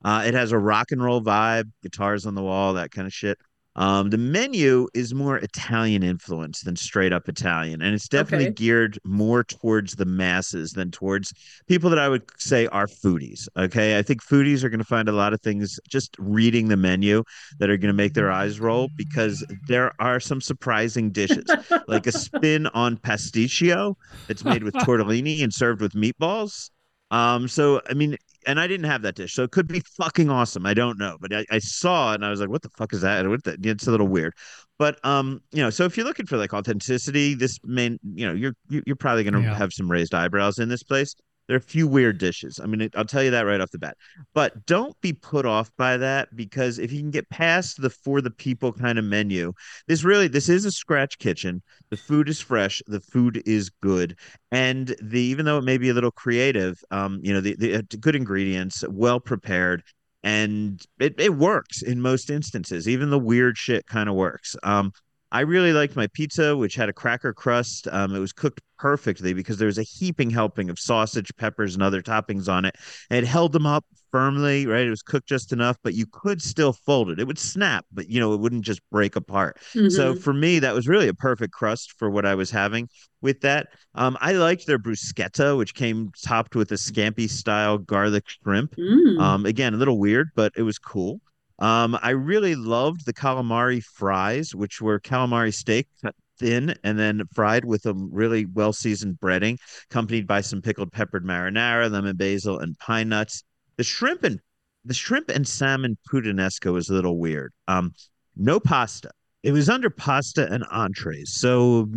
[0.03, 3.13] Uh, it has a rock and roll vibe, guitars on the wall, that kind of
[3.13, 3.37] shit.
[3.75, 8.53] Um, the menu is more Italian influence than straight up Italian, and it's definitely Okay.
[8.53, 11.33] geared more towards the masses than towards
[11.67, 13.47] people that I would say are foodies.
[13.57, 16.75] Okay, I think foodies are going to find a lot of things just reading the
[16.75, 17.23] menu
[17.59, 21.55] that are going to make their eyes roll because there are some surprising dishes,
[21.87, 23.95] like a spin on pasticcio
[24.27, 26.69] that's made with tortellini and served with meatballs.
[27.09, 30.29] Um, so I mean, and I didn't have that dish, so it could be fucking
[30.29, 30.65] awesome.
[30.65, 32.93] I don't know, but I, I saw it and I was like, "What the fuck
[32.93, 34.33] is that?" What the, it's a little weird,
[34.79, 38.33] but um, you know, so if you're looking for like authenticity, this main, you know,
[38.33, 39.55] you're you- you're probably gonna Yeah.
[39.55, 41.15] have some raised eyebrows in this place.
[41.51, 42.61] There are a few weird dishes.
[42.63, 43.97] I mean, I'll tell you that right off the bat.
[44.33, 48.21] But don't be put off by that because if you can get past the for
[48.21, 49.51] the people kind of menu,
[49.85, 51.61] this really this is a scratch kitchen.
[51.89, 54.17] The food is fresh, the food is good,
[54.53, 57.75] and the even though it may be a little creative, um, you know, the, the
[57.75, 59.83] uh, good ingredients, well prepared,
[60.23, 62.87] and it, it works in most instances.
[62.87, 64.55] Even the weird shit kind of works.
[64.63, 64.93] Um,
[65.31, 67.87] I really liked my pizza, which had a cracker crust.
[67.91, 71.83] Um, it was cooked perfectly because there was a heaping helping of sausage, peppers, and
[71.83, 72.75] other toppings on it.
[73.09, 74.85] And it held them up firmly, right?
[74.85, 77.19] It was cooked just enough, but you could still fold it.
[77.19, 79.57] It would snap, but you know, it wouldn't just break apart.
[79.73, 79.89] Mm-hmm.
[79.89, 82.89] So for me, that was really a perfect crust for what I was having
[83.21, 83.67] with that.
[83.95, 88.75] Um, I liked their bruschetta, which came topped with a scampi style garlic shrimp.
[88.75, 89.19] Mm.
[89.19, 91.21] Um, again, a little weird, but it was cool.
[91.61, 97.21] Um, I really loved the calamari fries, which were calamari steak cut thin and then
[97.35, 99.57] fried with a really well seasoned breading,
[99.89, 103.43] accompanied by some pickled peppered marinara, lemon basil, and pine nuts.
[103.77, 104.39] The shrimp and
[104.85, 107.53] the shrimp and salmon puttanesca was a little weird.
[107.67, 107.93] Um,
[108.35, 109.11] no pasta.
[109.43, 111.87] It was under pasta and entrees, so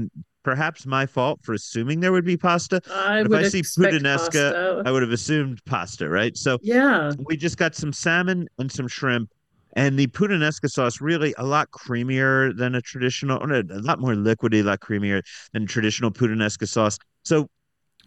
[0.42, 2.83] perhaps my fault for assuming there would be pasta.
[2.90, 6.37] I if I see puttanesca, I would have assumed pasta, right?
[6.37, 9.31] So yeah, we just got some salmon and some shrimp
[9.74, 14.60] and the puttanesca sauce really a lot creamier than a traditional, a lot more liquidy,
[14.60, 16.98] a lot creamier than traditional puttanesca sauce.
[17.24, 17.48] So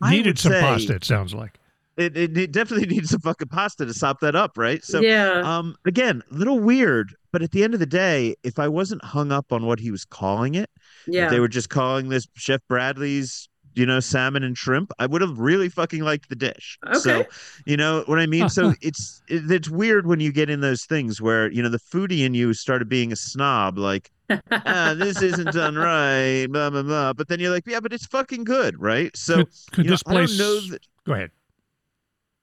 [0.02, 0.96] needed some say, pasta.
[0.96, 1.60] It sounds like.
[1.98, 4.84] It, it, it, definitely needs some fucking pasta to sop that up, right?
[4.84, 5.42] So yeah.
[5.44, 9.04] Um, again, a little weird, but at the end of the day, if I wasn't
[9.04, 10.70] hung up on what he was calling it,
[11.06, 15.22] yeah, they were just calling this Chef Bradley's you know, salmon and shrimp, I would
[15.22, 16.80] have really fucking liked the dish.
[16.88, 17.00] Okay.
[17.00, 17.26] So,
[17.66, 18.50] you know what I mean?
[18.50, 22.26] so it's it's weird when you get in those things where, you know, the foodie
[22.26, 27.14] in you started being a snob, like, ah, this isn't done right, blah, blah, blah.
[27.14, 29.16] But then you're like, yeah, but it's fucking good, right?
[29.16, 30.40] So, could, could this know, place...
[30.40, 30.82] know that...
[31.06, 31.32] Go ahead.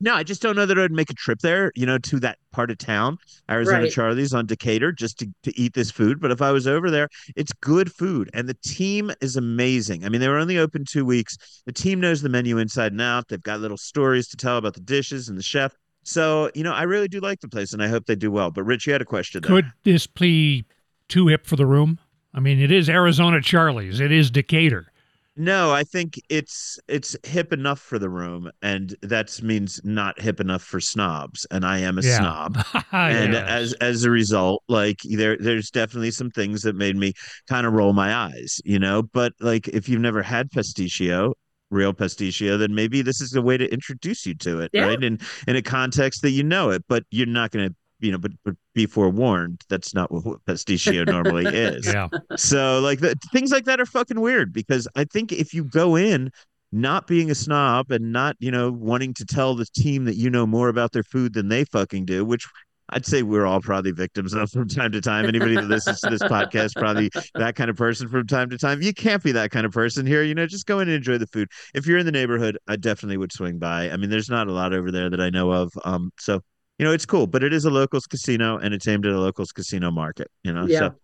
[0.04, 2.36] No, I just don't know that I'd make a trip there, you know, to that
[2.52, 3.16] part of town,
[3.50, 3.90] Arizona right.
[3.90, 6.20] Charlie's on Decatur, just to, to eat this food.
[6.20, 8.28] But if I was over there, it's good food.
[8.34, 10.04] And the team is amazing.
[10.04, 11.62] I mean, they were only open two weeks.
[11.64, 13.28] The team knows the menu inside and out.
[13.28, 15.74] They've got little stories to tell about the dishes and the chef.
[16.02, 18.50] So, you know, I really do like the place and I hope they do well.
[18.50, 19.40] But Rich, you had a question.
[19.40, 19.48] There.
[19.48, 20.66] Could this be
[21.08, 21.98] too hip for the room?
[22.34, 24.92] I mean, it is Arizona Charlie's, it is Decatur.
[25.36, 30.38] No, I think it's it's hip enough for the room, and that means not hip
[30.38, 31.44] enough for snobs.
[31.50, 32.18] And I am a yeah.
[32.18, 37.14] snob, and as as a result, like there there's definitely some things that made me
[37.48, 39.02] kind of roll my eyes, you know.
[39.02, 41.32] But like if you've never had pasticcio,
[41.70, 44.86] real pasticcio, then maybe this is a way to introduce you to it, yeah.
[44.86, 45.02] right?
[45.02, 48.18] And in a context that you know it, but you're not going to you know,
[48.18, 51.86] but, but be forewarned, that's not what pasticcio normally is.
[51.86, 52.08] Yeah.
[52.36, 55.96] So like the, things like that are fucking weird because I think if you go
[55.96, 56.30] in
[56.72, 60.28] not being a snob and not, you know, wanting to tell the team that you
[60.28, 62.46] know more about their food than they fucking do, which
[62.90, 65.24] I'd say we're all probably victims of from time to time.
[65.24, 68.82] Anybody that listens to this podcast, probably that kind of person from time to time.
[68.82, 70.22] You can't be that kind of person here.
[70.22, 71.48] You know, just go in and enjoy the food.
[71.74, 73.90] If you're in the neighborhood, I definitely would swing by.
[73.90, 75.72] I mean, there's not a lot over there that I know of.
[75.84, 76.42] Um, so
[76.78, 79.20] you know, it's cool, but it is a locals casino and it's aimed at a
[79.20, 80.66] locals casino market, you know.
[80.66, 80.78] Yeah.
[80.78, 80.94] So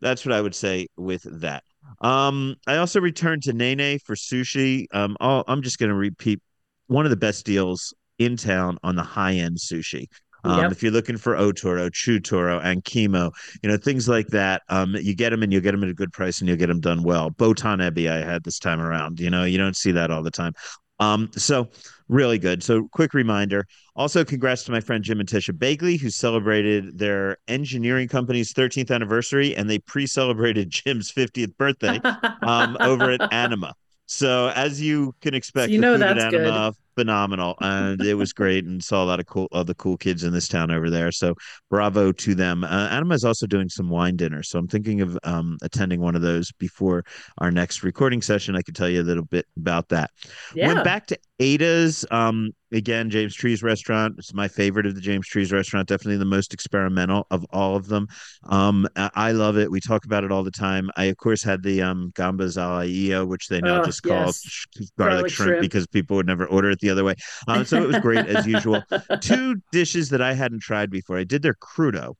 [0.00, 1.64] that's what I would say with that.
[2.00, 4.86] Um, I also returned to Nene for sushi.
[4.92, 6.40] Um, i am just going to repeat
[6.88, 10.06] one of the best deals in town on the high end sushi.
[10.44, 10.72] Um, yep.
[10.72, 15.14] If you're looking for Otoro, Chutoro, and Chemo, you know things like that, um, you
[15.14, 17.02] get them and you'll get them at a good price and you'll get them done
[17.02, 17.30] well.
[17.30, 19.18] Botan Ebi I had this time around.
[19.18, 20.52] You know, you don't see that all the time.
[20.98, 21.68] Um, so
[22.08, 22.62] really good.
[22.62, 23.66] So quick reminder.
[23.94, 28.90] Also, congrats to my friend Jim and Tisha Bagley, who celebrated their engineering company's 13th
[28.90, 32.00] anniversary, and they pre-celebrated Jim's 50th birthday
[32.42, 33.74] um, over at Anima.
[34.06, 38.32] So as you can expect, so you know that's Anima, good phenomenal and it was
[38.32, 40.90] great and saw a lot of cool of the cool kids in this town over
[40.90, 41.34] there so
[41.70, 42.64] bravo to them.
[42.64, 46.16] Uh, anima is also doing some wine dinner so i'm thinking of um, attending one
[46.16, 47.04] of those before
[47.38, 48.56] our next recording session.
[48.56, 50.10] I could tell you a little bit about that.
[50.54, 50.68] Yeah.
[50.68, 54.14] went back to ada's um, again james trees restaurant.
[54.18, 57.88] It's my favorite of the james trees restaurant definitely the most experimental of all of
[57.88, 58.08] them.
[58.44, 59.70] Um, i love it.
[59.70, 60.90] We talk about it all the time.
[60.96, 64.66] I of course had the um, gambas al which they now oh, just call yes.
[64.98, 66.80] garlic, garlic shrimp, shrimp, because people would never order it.
[66.80, 67.14] the other way
[67.48, 68.82] um, so it was great as usual
[69.20, 72.14] two dishes that i hadn't tried before i did their crudo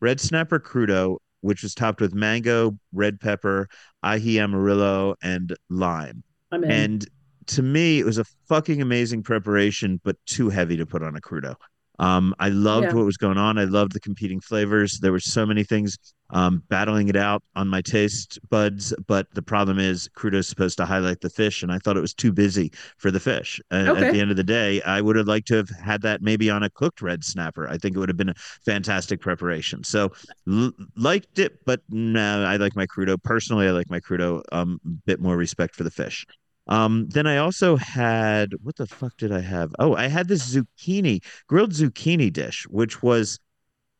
[0.00, 3.68] red snapper crudo which was topped with mango red pepper
[4.04, 7.06] ají amarillo and lime and
[7.48, 11.20] to me, it was a fucking amazing preparation, but too heavy to put on a
[11.20, 11.54] crudo.
[11.98, 12.92] Um, I loved yeah.
[12.92, 13.58] what was going on.
[13.58, 15.00] I loved the competing flavors.
[15.00, 15.96] There were so many things.
[16.30, 18.94] Um, battling it out on my taste buds.
[19.06, 22.00] But the problem is, crudo is supposed to highlight the fish, and I thought it
[22.00, 23.60] was too busy for the fish.
[23.70, 24.00] And Okay.
[24.06, 26.50] at the end of the day, I would have liked to have had that maybe
[26.50, 27.68] on a cooked red snapper.
[27.68, 29.84] I think it would have been a fantastic preparation.
[29.84, 30.12] So
[30.48, 33.22] l- liked it, but no, I like my crudo.
[33.22, 34.42] Personally, I like my crudo.
[34.52, 36.26] Um, a bit more respect for the fish.
[36.66, 39.74] Um, then I also had what the fuck did I have?
[39.78, 43.38] Oh, I had this zucchini grilled zucchini dish, which was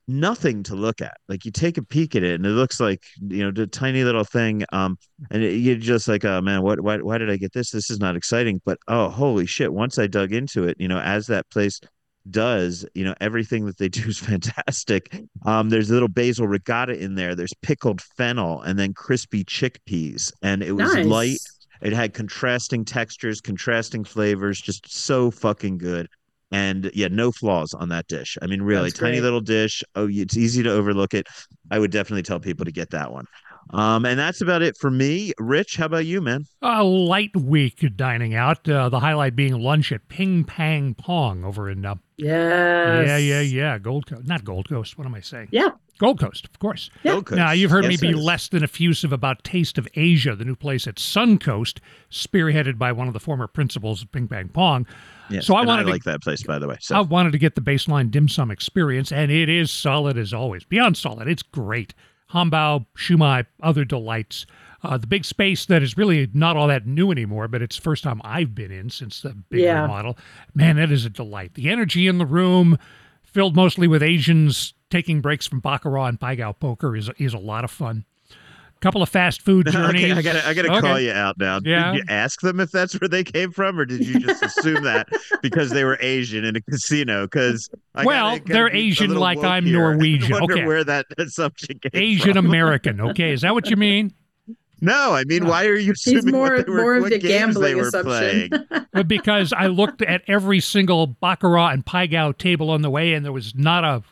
[0.09, 1.17] nothing to look at.
[1.29, 4.03] Like you take a peek at it, and it looks like you know the tiny
[4.03, 4.65] little thing.
[4.73, 4.97] Um,
[5.31, 6.81] and it, you're just like, oh man, what?
[6.81, 6.97] Why?
[6.99, 7.71] Why did I get this?
[7.71, 8.61] This is not exciting.
[8.65, 9.73] But oh, holy shit!
[9.73, 11.81] Once I dug into it, you know, as that place
[12.31, 15.15] does, you know, everything that they do is fantastic.
[15.45, 17.35] Um, there's a little basil ricotta in there.
[17.35, 21.07] There's pickled fennel, and then crispy chickpeas, and it was nice.
[21.07, 21.39] light.
[21.81, 26.09] It had contrasting textures, contrasting flavors, just so fucking good.
[26.51, 28.39] And yeah, no flaws on that dish.
[28.41, 29.23] I mean, really, That's tiny great.
[29.23, 29.83] little dish.
[29.95, 31.27] Oh, it's easy to overlook it.
[31.71, 33.27] I would definitely tell people to get that one.
[33.71, 35.33] Um, and that's about it for me.
[35.39, 36.45] Rich, how about you, man?
[36.63, 38.67] A light week dining out.
[38.67, 43.07] Uh, the highlight being lunch at Ping Pang Pong over in uh, Yes.
[43.07, 44.97] yeah yeah yeah Gold Coast, not Gold Coast.
[44.97, 45.49] What am I saying?
[45.53, 45.69] Yeah.
[45.99, 46.91] Gold Coast, of course.
[47.03, 47.13] Yeah.
[47.13, 47.37] Gold Coast.
[47.37, 48.25] Now, you've heard Yes, me be yes.
[48.25, 51.79] less than effusive about Taste of Asia, the new place at Suncoast,
[52.11, 54.87] spearheaded by one of the former principals of Ping Pang Pong.
[55.31, 56.77] Yes, So I wanted I to- like that place, by the way.
[56.81, 60.33] So I wanted to get the baseline dim sum experience, and it is solid as
[60.33, 60.65] always.
[60.65, 61.95] Beyond solid, it's great.
[62.33, 64.47] Hambao, shumai, other delights.
[64.85, 67.83] Uh, the big space that is really not all that new anymore, but it's the
[67.83, 69.83] first time I've been in since the big Yeah.
[69.83, 70.17] remodel.
[70.55, 71.55] Man, that is a delight.
[71.55, 72.79] The energy in the room,
[73.25, 77.39] filled mostly with Asians taking breaks from baccarat and pai gow poker, is is a
[77.39, 78.05] lot of fun.
[78.31, 80.05] A Couple of fast food journeys.
[80.11, 80.81] okay, I gotta, I gotta Okay.
[80.81, 81.59] call you out now.
[81.65, 81.91] Yeah.
[81.93, 84.85] Did you ask them if that's where they came from, or did you just assume
[84.85, 85.09] that
[85.43, 87.25] because they were Asian in a casino?
[87.25, 87.69] Because
[88.05, 90.37] Well, they're Asian like I'm Norwegian.
[90.37, 90.65] I Okay.
[90.65, 92.47] where that assumption came Asian from.
[92.47, 93.01] American.
[93.01, 94.13] Okay, is that what you mean?
[94.81, 97.19] No, I mean, why are you assuming He's more they were, more of what the
[97.19, 98.65] games they gambling were assumption.
[98.93, 103.13] But because I looked at every single baccarat and pai gow table on the way,
[103.15, 104.05] and there was not a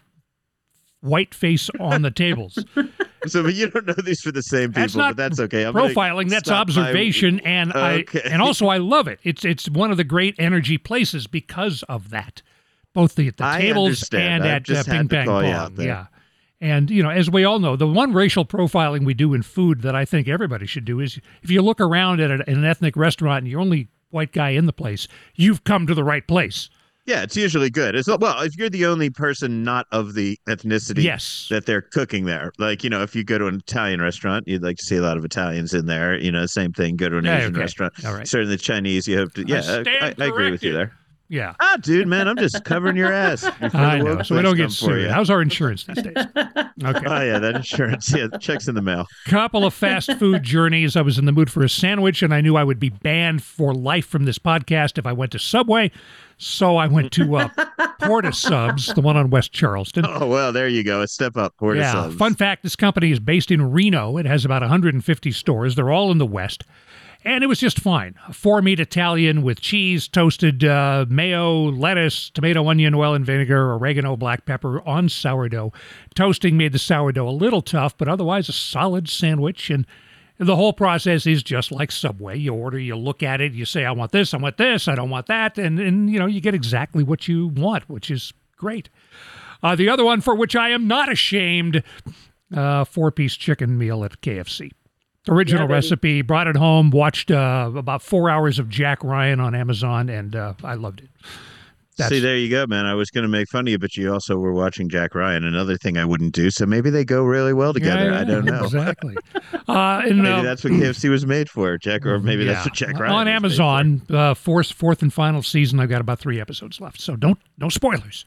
[1.06, 2.62] white face on the tables.
[3.26, 5.64] So, but you don't know these for the same people, That's not but that's okay.
[5.64, 8.20] I'm Profiling, that's observation, and Okay.
[8.24, 9.18] I and also I love it.
[9.24, 12.42] It's it's one of the great energy places because of that,
[12.92, 14.44] both the, at the I tables understand.
[14.44, 15.56] and I at uh, just Ping had to Pang call you Pong.
[15.58, 15.86] out there.
[15.88, 16.06] Yeah.
[16.60, 19.82] And you know, as we all know, the one racial profiling we do in food
[19.82, 23.38] that I think everybody should do is if you look around at an ethnic restaurant
[23.42, 26.70] and you're only white guy in the place, you've come to the right place.
[27.06, 27.94] Yeah, it's usually good.
[27.94, 31.46] It's well, if you're the only person not of the ethnicity Yes.
[31.50, 32.52] that they're cooking there.
[32.58, 35.02] Like, you know, if you go to an Italian restaurant, you'd like to see a
[35.02, 36.18] lot of Italians in there.
[36.18, 36.96] You know, same thing.
[36.96, 37.60] Go to an Asian okay.
[37.60, 37.94] restaurant.
[38.04, 38.26] All right.
[38.26, 39.46] Certainly the Chinese, you have to.
[39.46, 40.92] Yeah, I, I, I agree with you there.
[41.28, 41.54] Yeah.
[41.60, 43.44] Ah, dude, man, I'm just covering your ass.
[43.60, 44.22] I know.
[44.22, 45.10] So we don't get sued.
[45.10, 46.14] How's our insurance these days?
[46.84, 47.06] Okay.
[47.06, 48.12] Oh yeah, that insurance.
[48.14, 49.06] Yeah, checks in the mail.
[49.24, 50.94] Couple of fast food journeys.
[50.94, 53.42] I was in the mood for a sandwich, and I knew I would be banned
[53.42, 55.90] for life from this podcast if I went to Subway.
[56.36, 57.48] So I went to uh,
[58.02, 60.04] Port of Subs, the one on West Charleston.
[60.06, 61.00] Oh well, there you go.
[61.00, 61.56] A step up.
[61.56, 61.92] Porta yeah.
[61.92, 62.16] subs.
[62.16, 64.18] Fun fact: This company is based in Reno.
[64.18, 65.76] It has about 150 stores.
[65.76, 66.64] They're all in the West,
[67.26, 68.14] and it was just fine.
[68.32, 74.16] Four meat Italian with cheese, toasted uh, mayo, lettuce, tomato, onion, oil, and vinegar, oregano,
[74.16, 75.72] black pepper on sourdough.
[76.14, 79.70] Toasting made the sourdough a little tough, but otherwise a solid sandwich.
[79.70, 79.84] And
[80.38, 82.38] the whole process is just like Subway.
[82.38, 84.94] You order, you look at it, you say, "I want this, I want this, I
[84.94, 88.32] don't want that," and and you know you get exactly what you want, which is
[88.56, 88.88] great.
[89.64, 91.82] Uh, the other one for which I am not ashamed,
[92.54, 94.70] uh, four-piece chicken meal at KFC.
[95.28, 99.54] Original Yeah, recipe, brought it home, watched uh, about four hours of Jack Ryan on
[99.54, 101.08] Amazon, and uh, I loved it.
[101.96, 102.84] That's- See, there you go, man.
[102.84, 105.44] I was going to make fun of you, but you also were watching Jack Ryan.
[105.44, 106.50] Another thing I wouldn't do.
[106.50, 108.10] So maybe they go really well together.
[108.10, 108.64] Yeah, I don't know.
[108.64, 109.16] exactly.
[109.68, 112.52] Uh, and, Maybe uh, that's what KFC was made for, Jack, or maybe yeah.
[112.52, 114.00] that's what Jack Ryan on Amazon.
[114.08, 115.80] Uh, fourth, fourth and final season.
[115.80, 118.24] I've got about three episodes left, so don't no spoilers.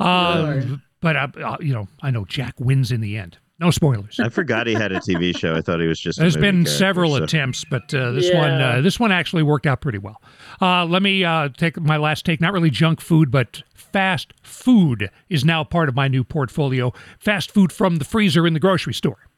[0.00, 0.80] Um, Lord.
[1.00, 3.38] but uh, uh, you know, I know Jack wins in the end.
[3.62, 4.18] No spoilers.
[4.18, 5.54] I forgot he had a TV show.
[5.54, 6.18] I thought he was just.
[6.18, 9.44] a There's movie been several so- attempts, but uh, this one uh, this one actually
[9.44, 10.20] worked out pretty well.
[10.60, 12.40] Uh, let me uh, take my last take.
[12.40, 16.92] Not really junk food, but fast food is now part of my new portfolio.
[17.20, 19.28] Fast food from the freezer in the grocery store.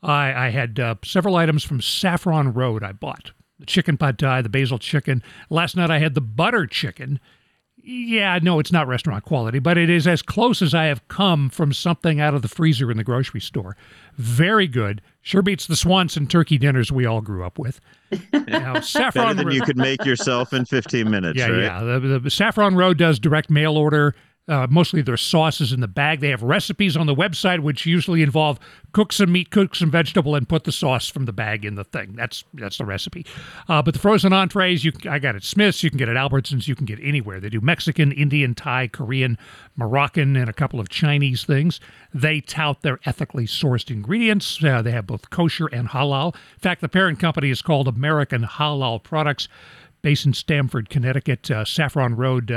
[0.00, 2.84] I, I had uh, several items from Saffron Road.
[2.84, 5.24] I bought the chicken pad thai, the basil chicken.
[5.50, 7.18] Last night I had the butter chicken.
[7.82, 11.48] Yeah, no, it's not restaurant quality, but it is as close as I have come
[11.50, 13.76] from something out of the freezer in the grocery store.
[14.16, 15.00] Very good.
[15.22, 17.80] Sure beats the Swanson turkey dinners we all grew up with.
[18.32, 21.62] Now, Better Saffron than Road- you could make yourself in 15 minutes, yeah, right?
[21.62, 21.98] yeah.
[21.98, 24.14] The, the Saffron Road does direct mail order
[24.50, 26.18] Uh, mostly their sauces in the bag.
[26.18, 28.58] They have recipes on the website, which usually involve
[28.90, 31.84] cook some meat, cook some vegetable, and put the sauce from the bag in the
[31.84, 32.14] thing.
[32.16, 33.24] That's that's the recipe.
[33.68, 36.66] Uh, but the frozen entrees, you I got at Smith's, you can get at Albertsons,
[36.66, 37.38] you can get anywhere.
[37.38, 39.38] They do Mexican, Indian, Thai, Korean,
[39.76, 41.78] Moroccan, and a couple of Chinese things.
[42.12, 44.62] They tout their ethically sourced ingredients.
[44.64, 46.34] Uh, they have both kosher and halal.
[46.34, 49.46] In fact, the parent company is called American Halal Products
[50.02, 52.50] based in Stamford, Connecticut, uh, Saffron Road.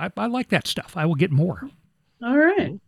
[0.00, 0.96] I, I, like that stuff.
[0.96, 1.68] I will get more.
[2.22, 2.78] All right.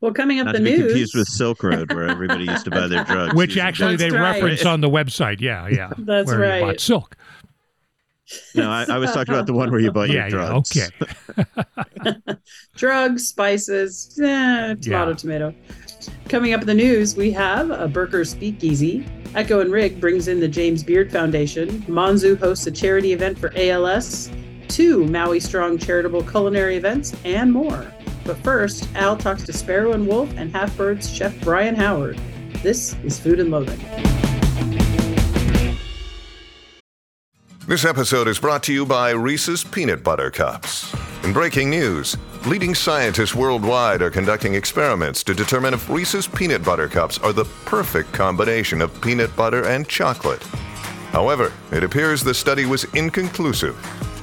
[0.00, 0.80] Well, coming up Not the to be news.
[0.82, 3.34] confused with Silk Road, where everybody used to buy their drugs.
[3.34, 4.32] Which actually That's they right.
[4.34, 5.40] reference on the website.
[5.40, 5.92] Yeah, yeah.
[5.98, 6.60] That's where right.
[6.60, 7.16] You bought silk.
[8.54, 10.46] No, I, I was talking about the one where you bought Yeah, your yeah.
[10.46, 10.90] drugs.
[11.36, 12.16] Okay.
[12.76, 15.14] drugs, spices, eh, tomato, Yeah.
[15.14, 15.54] tomato.
[16.28, 19.06] Coming up in the news, we have a Burker Speakeasy.
[19.34, 21.82] Echo and Rig brings in the James Beard Foundation.
[21.82, 24.30] Monzu hosts a charity event for ALS.
[24.68, 27.92] Two Maui Strong charitable culinary events, and more.
[28.24, 32.18] But first, Al talks to Sparrow and Wolf and Half Bird's chef Brian Howard.
[32.62, 33.80] This is Food and Loathing.
[37.66, 40.94] This episode is brought to you by Reese's Peanut Butter Cups.
[41.24, 42.14] In breaking news,
[42.46, 47.46] leading scientists worldwide are conducting experiments to determine if Reese's Peanut Butter Cups are the
[47.64, 50.42] perfect combination of peanut butter and chocolate.
[51.10, 53.76] However, it appears the study was inconclusive,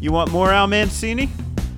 [0.00, 1.28] You want more Al Mancini?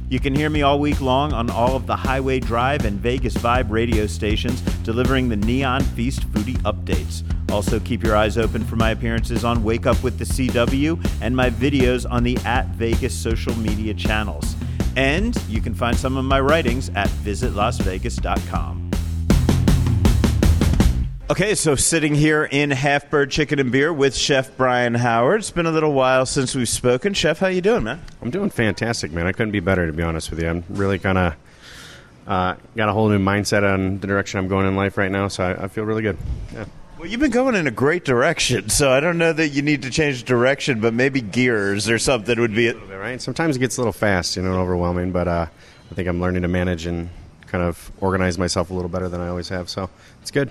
[0.08, 3.34] You can hear me all week long on all of the Highway Drive and Vegas
[3.34, 7.22] Vibe radio stations, delivering the Neon Feast foodie updates.
[7.50, 11.34] Also, keep your eyes open for my appearances on Wake Up with the CW and
[11.34, 14.56] my videos on the at Vegas social media channels.
[14.96, 18.83] And you can find some of my writings at visitlasvegas.com.
[21.30, 25.40] Okay, so sitting here in Half Bird Chicken and Beer with Chef Brian Howard.
[25.40, 27.14] It's been a little while since we've spoken.
[27.14, 28.02] Chef, how you doing, man?
[28.20, 29.26] I'm doing fantastic, man.
[29.26, 30.50] I couldn't be better, to be honest with you.
[30.50, 31.34] I'm really kind of
[32.26, 35.28] uh, got a whole new mindset on the direction I'm going in life right now,
[35.28, 36.18] so I, I feel really good.
[36.52, 36.66] Yeah.
[36.98, 39.80] Well, you've been going in a great direction, so I don't know that you need
[39.82, 42.76] to change direction, but maybe gears or something would be it.
[42.76, 43.20] All right.
[43.20, 45.46] Sometimes it gets a little fast, you know, and overwhelming, but uh,
[45.90, 47.08] I think I'm learning to manage and
[47.46, 49.70] kind of organize myself a little better than I always have.
[49.70, 49.88] So
[50.20, 50.50] it's good.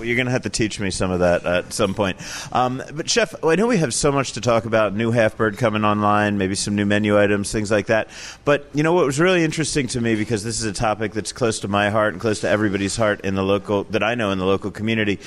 [0.00, 2.16] Well, you're going to have to teach me some of that at some point.
[2.54, 5.58] Um, but, Chef, I know we have so much to talk about new Half Bird
[5.58, 8.08] coming online, maybe some new menu items, things like that.
[8.46, 11.32] But, you know, what was really interesting to me, because this is a topic that's
[11.32, 14.30] close to my heart and close to everybody's heart in the local, that I know
[14.30, 15.18] in the local community,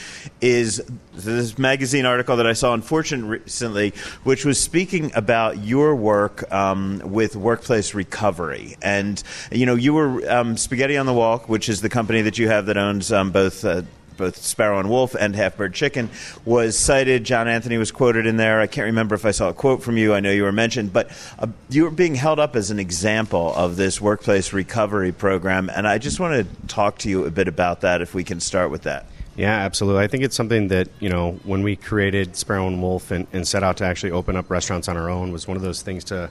[0.41, 0.82] is
[1.13, 3.93] this magazine article that I saw in Fortune recently,
[4.24, 8.76] which was speaking about your work um, with workplace recovery.
[8.82, 9.21] And,
[9.51, 12.47] you know, you were um, Spaghetti on the Wall, which is the company that you
[12.47, 13.63] have that owns um, both.
[13.63, 13.84] Uh,
[14.18, 16.09] both Sparrow and Wolf and Half Bird Chicken
[16.45, 17.24] was cited.
[17.24, 18.61] John Anthony was quoted in there.
[18.61, 20.14] I can't remember if I saw a quote from you.
[20.14, 21.09] I know you were mentioned, but
[21.39, 25.70] uh, you were being held up as an example of this workplace recovery program.
[25.70, 28.39] And I just want to talk to you a bit about that if we can
[28.39, 29.05] start with that.
[29.36, 30.03] Yeah, absolutely.
[30.03, 33.47] I think it's something that, you know, when we created Sparrow and Wolf and, and
[33.47, 36.03] set out to actually open up restaurants on our own was one of those things
[36.05, 36.30] to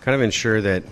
[0.00, 0.84] kind of ensure that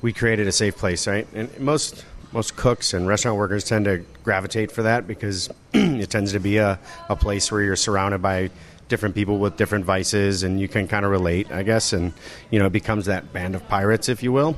[0.00, 1.26] we created a safe place, right?
[1.34, 2.04] And most
[2.36, 6.58] most cooks and restaurant workers tend to gravitate for that because it tends to be
[6.58, 6.78] a,
[7.08, 8.50] a place where you're surrounded by
[8.88, 12.12] different people with different vices and you can kind of relate, I guess, and
[12.50, 14.54] you know, it becomes that band of pirates, if you will.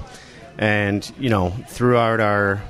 [0.58, 2.60] And, you know, throughout our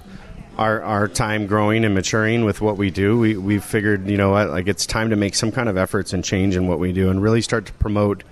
[0.58, 4.32] our, our time growing and maturing with what we do, we, we've figured, you know
[4.32, 7.08] like it's time to make some kind of efforts and change in what we do
[7.08, 8.24] and really start to promote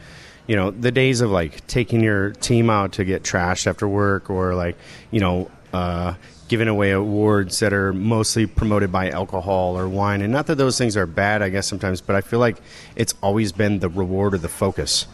[0.46, 4.28] you know the days of like taking your team out to get trashed after work
[4.28, 4.76] or like
[5.10, 6.14] you know uh,
[6.49, 10.22] giving away awards that are mostly promoted by alcohol or wine.
[10.22, 12.59] And not that those things are bad i guess sometimes but i feel like
[12.94, 15.07] it's always been the reward or the focus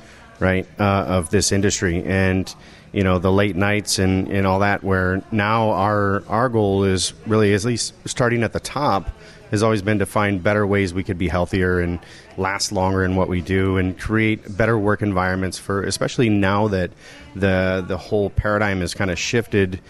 [0.42, 2.02] right uh, of this industry.
[2.04, 2.52] And
[2.92, 7.14] you know the late nights and, and all that where now our our goal is
[7.26, 9.08] really at least starting at the top
[9.50, 11.98] has always been to find better ways we could be healthier and
[12.36, 16.90] last longer in what we do and create better work environments for especially now that
[17.34, 19.80] the the whole paradigm has kind of shifted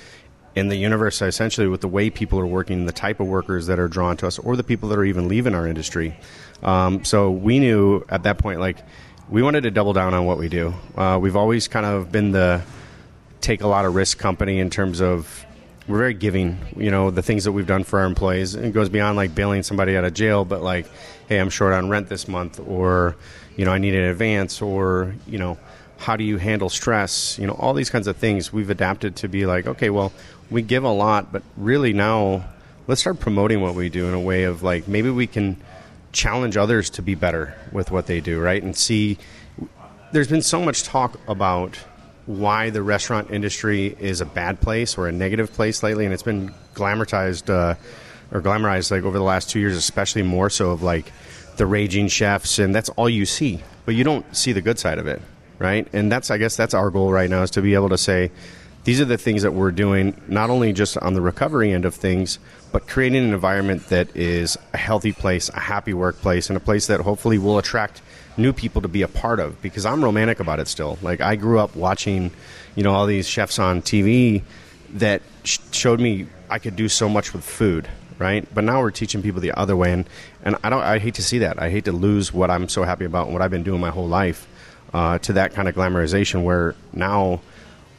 [0.54, 3.78] in the universe essentially with the way people are working, the type of workers that
[3.78, 6.14] are drawn to us, or the people that are even leaving our industry.
[6.62, 8.78] Um, so we knew at that point, like,
[9.28, 10.74] we wanted to double down on what we do.
[10.96, 12.62] Uh, we've always kind of been the
[13.40, 15.44] take a lot of risk company in terms of
[15.88, 16.58] we're very giving.
[16.76, 18.54] You know, the things that we've done for our employees.
[18.54, 20.86] It goes beyond like bailing somebody out of jail, but like,
[21.28, 23.16] hey, I'm short on rent this month, or
[23.56, 25.58] you know, I need an advance, or you know,
[25.98, 27.38] how do you handle stress?
[27.38, 30.12] You know, all these kinds of things we've adapted to be like, okay, well,
[30.52, 32.44] we give a lot, but really now
[32.86, 35.56] let's start promoting what we do in a way of like maybe we can
[36.12, 38.62] challenge others to be better with what they do, right?
[38.62, 39.18] And see,
[40.12, 41.78] there's been so much talk about
[42.26, 46.22] why the restaurant industry is a bad place or a negative place lately, and it's
[46.22, 47.74] been glamorized uh,
[48.30, 51.10] or glamorized like over the last two years, especially more so of like
[51.56, 54.98] the raging chefs, and that's all you see, but you don't see the good side
[54.98, 55.20] of it,
[55.58, 55.88] right?
[55.92, 58.30] And that's I guess that's our goal right now is to be able to say
[58.84, 61.94] these are the things that we're doing, not only just on the recovery end of
[61.94, 62.38] things,
[62.72, 66.88] but creating an environment that is a healthy place, a happy workplace, and a place
[66.88, 68.02] that hopefully will attract
[68.36, 69.60] new people to be a part of.
[69.62, 70.98] Because I'm romantic about it still.
[71.00, 72.32] Like I grew up watching,
[72.74, 74.42] you know, all these chefs on TV
[74.94, 78.46] that sh- showed me I could do so much with food, right?
[78.52, 80.08] But now we're teaching people the other way, and
[80.44, 80.82] and I don't.
[80.82, 81.62] I hate to see that.
[81.62, 83.90] I hate to lose what I'm so happy about and what I've been doing my
[83.90, 84.48] whole life
[84.92, 87.40] uh, to that kind of glamorization where now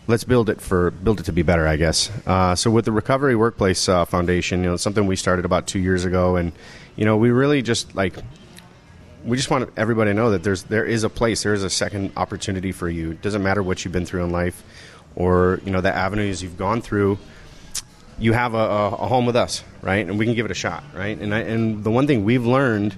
[0.07, 2.11] let's build it for build it to be better, I guess.
[2.25, 5.79] Uh, so with the Recovery Workplace uh, Foundation, you know, something we started about two
[5.79, 6.51] years ago, and
[6.95, 8.15] you know, we really just like
[9.23, 11.69] we just want everybody to know that there's there is a place, there is a
[11.69, 13.11] second opportunity for you.
[13.11, 14.63] It doesn't matter what you've been through in life,
[15.15, 17.17] or you know, the avenues you've gone through.
[18.19, 20.05] You have a, a, a home with us, right?
[20.05, 21.17] And we can give it a shot, right?
[21.17, 22.95] And I, and the one thing we've learned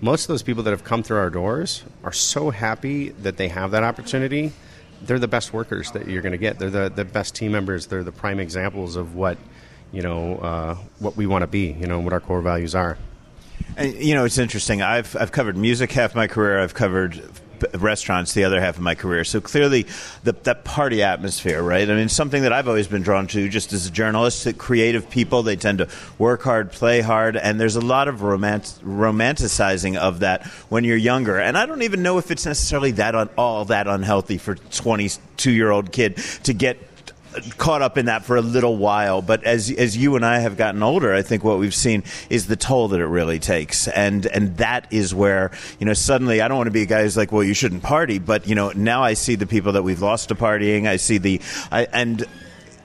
[0.00, 3.48] most of those people that have come through our doors are so happy that they
[3.48, 4.52] have that opportunity
[5.06, 6.58] they're the best workers that you're going to get.
[6.58, 7.86] They're the, the best team members.
[7.86, 9.38] They're the prime examples of what
[9.92, 11.72] you know uh, what we want to be.
[11.72, 12.98] You know what our core values are.
[13.76, 14.82] And, you know, it's interesting.
[14.82, 16.60] I've I've covered music half my career.
[16.60, 17.22] I've covered
[17.74, 19.24] restaurants the other half of my career.
[19.24, 19.86] So clearly,
[20.22, 21.88] the, that party atmosphere, right?
[21.88, 24.44] I mean, something that I've always been drawn to, just as a journalist.
[24.44, 25.88] That creative people, they tend to
[26.18, 30.96] work hard, play hard, and there's a lot of romant- romanticizing of that when you're
[30.96, 31.38] younger.
[31.38, 35.50] And I don't even know if it's necessarily that un- all that unhealthy for 22
[35.50, 36.78] year old kid to get
[37.56, 39.22] caught up in that for a little while.
[39.22, 42.46] But as as you and I have gotten older, I think what we've seen is
[42.46, 46.48] the toll that it really takes, and and that is where you know suddenly I
[46.48, 48.70] don't want to be a guy who's like, well, you shouldn't party, but you know
[48.70, 50.86] now I see the people that we've lost to partying.
[50.86, 52.26] I see the I, and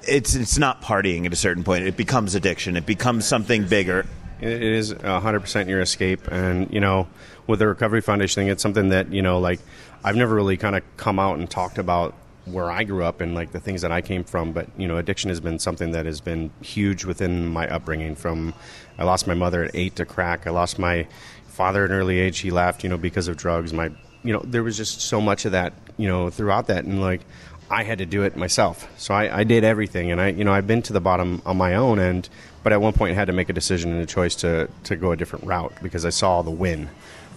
[0.04, 1.86] it's it's not partying at a certain point.
[1.86, 2.78] It becomes addiction.
[2.78, 4.06] It becomes something bigger.
[4.42, 7.08] It is 100% your escape, and you know,
[7.46, 9.60] with the Recovery Foundation thing, it's something that you know, like
[10.04, 12.16] I've never really kind of come out and talked about
[12.52, 14.52] where I grew up and like the things that I came from.
[14.52, 18.16] But you know, addiction has been something that has been huge within my upbringing.
[18.16, 18.54] From
[18.98, 20.48] I lost my mother at eight to crack.
[20.48, 21.08] I lost my
[21.48, 22.40] father at an early age.
[22.40, 23.74] He left, you know, because of drugs.
[23.74, 23.92] My,
[24.24, 27.22] you know, there was just so much of that, you know, throughout that, and like
[27.70, 28.88] I had to do it myself.
[28.98, 31.58] So I, I did everything, and I, you know, I've been to the bottom on
[31.58, 32.28] my own, and
[32.64, 34.96] but at one point I had to make a decision and a choice to to
[34.96, 36.90] go a different route because I saw the win,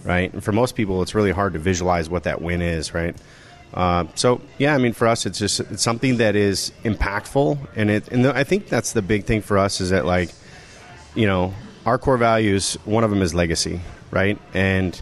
[0.03, 0.33] right?
[0.33, 3.15] And for most people, it's really hard to visualize what that win is, right?
[3.73, 7.89] Uh, so yeah, I mean, for us, it's just it's something that is impactful, and
[7.89, 10.29] it and I think that's the big thing for us is that like,
[11.15, 11.53] you know,
[11.85, 12.75] our core values.
[12.85, 14.37] One of them is legacy, right?
[14.53, 14.99] And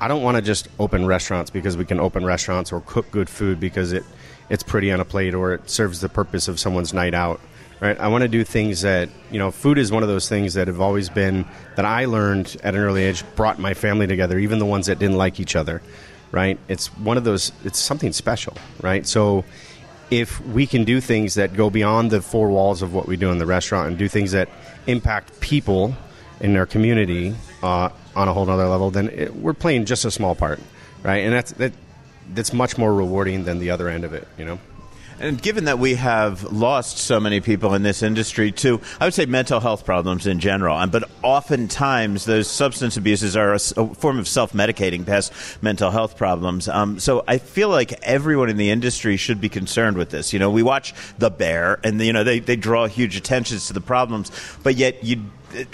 [0.00, 3.28] I don't want to just open restaurants because we can open restaurants or cook good
[3.28, 4.04] food because it
[4.48, 7.38] it's pretty on a plate or it serves the purpose of someone's night out,
[7.80, 8.00] right?
[8.00, 10.68] I want to do things that you know, food is one of those things that
[10.68, 11.44] have always been
[11.76, 14.98] that I learned at an early age brought my family together, even the ones that
[14.98, 15.82] didn't like each other
[16.32, 16.58] right?
[16.68, 19.06] It's one of those, it's something special, right?
[19.06, 19.44] So
[20.10, 23.30] if we can do things that go beyond the four walls of what we do
[23.30, 24.48] in the restaurant and do things that
[24.86, 25.94] impact people
[26.40, 30.10] in our community uh, on a whole other level, then it, we're playing just a
[30.10, 30.60] small part,
[31.02, 31.18] right?
[31.18, 31.72] And that's that,
[32.34, 34.58] that's much more rewarding than the other end of it, you know.
[35.20, 39.12] And given that we have lost so many people in this industry to, I would
[39.12, 44.26] say, mental health problems in general, but oftentimes those substance abuses are a, form of
[44.26, 46.68] self medicating past mental health problems.
[46.68, 50.32] Um, so I feel like everyone in the industry should be concerned with this.
[50.32, 53.74] You know, we watch The Bear, and you know they, they draw huge attentions to
[53.74, 55.22] the problems, but yet you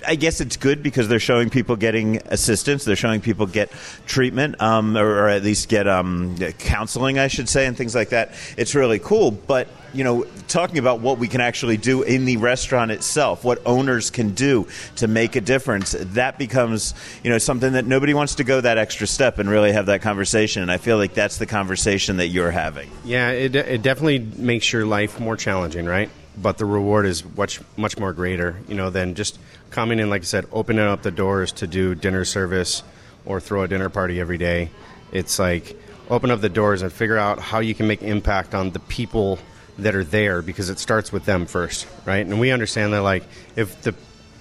[0.07, 2.85] I guess it's good because they're showing people getting assistance.
[2.85, 3.71] They're showing people get
[4.07, 8.11] treatment, um, or, or, at least get um, counseling, I should say, and things like
[8.11, 8.33] that.
[8.57, 9.31] It's really cool.
[9.31, 13.61] But you know, talking about what we can actually do in the restaurant itself, what
[13.67, 14.67] owners can do
[14.97, 18.79] to make a difference, that becomes you know something that nobody wants to go that
[18.79, 20.63] extra step and really have that conversation.
[20.63, 22.91] And I feel like that's the conversation that you're having.
[23.05, 26.11] Yeah, it, it definitely makes your life more challenging, right?
[26.37, 29.39] but the reward is much much more greater, you know, than just
[29.77, 32.83] coming in, like I said, opening up the doors to do dinner service
[33.27, 34.71] or throw a dinner party every day.
[35.13, 35.77] It's like
[36.09, 39.39] open up the doors and figure out how you can make impact on the people
[39.77, 42.25] that are there because it starts with them first, right?
[42.25, 43.25] And we understand that like
[43.55, 43.95] if the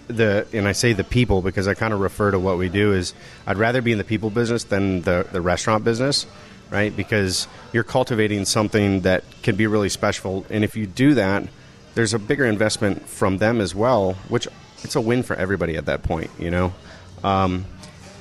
[0.07, 2.93] the and I say the people because I kind of refer to what we do
[2.93, 3.13] is
[3.45, 6.25] I'd rather be in the people business than the the restaurant business,
[6.69, 6.95] right?
[6.95, 11.43] Because you're cultivating something that can be really special, and if you do that,
[11.93, 14.47] there's a bigger investment from them as well, which
[14.86, 16.73] it's a win for everybody at that point, you know.
[17.23, 17.65] Um,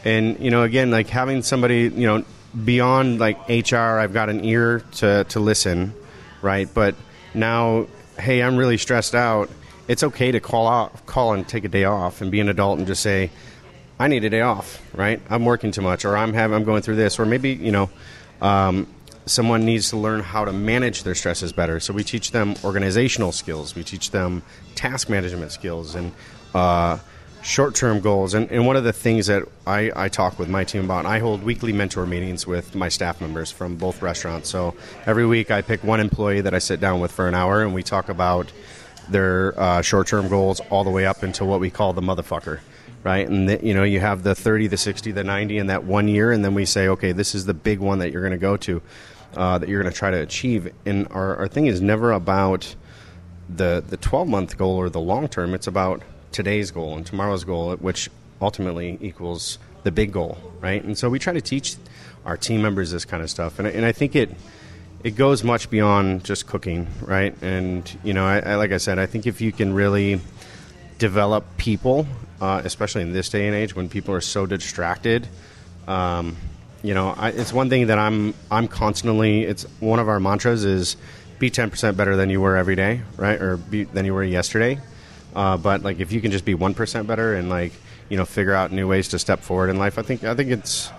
[0.05, 2.25] and you know, again, like having somebody, you know,
[2.65, 5.95] beyond like HR, I've got an ear to to listen,
[6.43, 6.69] right?
[6.73, 6.95] But
[7.35, 7.87] now,
[8.19, 9.51] hey, I'm really stressed out.
[9.87, 12.79] It's okay to call out, call and take a day off, and be an adult
[12.79, 13.31] and just say,
[13.99, 15.21] I need a day off, right?
[15.29, 17.91] I'm working too much, or I'm having, I'm going through this, or maybe you know,
[18.41, 18.87] um,
[19.27, 21.81] someone needs to learn how to manage their stresses better.
[21.81, 24.43] So we teach them organizational skills, we teach them
[24.75, 26.13] task management skills, and
[26.55, 26.99] uh,
[27.43, 28.35] short-term goals.
[28.35, 31.19] And, and, one of the things that I, I, talk with my team about, I
[31.19, 34.49] hold weekly mentor meetings with my staff members from both restaurants.
[34.49, 34.75] So
[35.05, 37.75] every week I pick one employee that I sit down with for an hour, and
[37.75, 38.51] we talk about
[39.11, 42.61] their uh, short-term goals all the way up into what we call the motherfucker
[43.05, 43.29] right?
[43.29, 46.09] And the, you know, you have the 30, the 60, the 90 in that one
[46.09, 48.39] year, and then we say, okay, this is the big one that you're going to
[48.39, 48.83] go to,
[49.37, 50.73] uh, that you're going to try to achieve.
[50.87, 52.75] And our, our thing is never about
[53.47, 55.53] the the 12 month goal or the long term.
[55.53, 56.03] It's about
[56.35, 58.11] today's goal and tomorrow's goal, which
[58.43, 60.83] ultimately equals the big goal, right?
[60.83, 61.77] And so we try to teach
[62.27, 64.31] our team members this kind of stuff, and, and I think it
[65.05, 67.35] it goes much beyond just cooking, right?
[67.43, 70.21] And you know, I, I, like I said, I think if you can really
[70.99, 72.07] develop people,
[72.41, 75.29] uh, especially in this day and age when people are so distracted,
[75.87, 76.37] um,
[76.83, 79.45] you know, I, it's one thing that I'm I'm constantly.
[79.45, 80.97] It's one of our mantras is
[81.39, 83.41] be ten percent better than you were every day, right?
[83.41, 84.81] Or be, than you were yesterday.
[85.35, 87.73] Uh, but like if you can just be one percent better and like
[88.09, 90.51] you know figure out new ways to step forward in life, I think I think
[90.51, 90.91] it's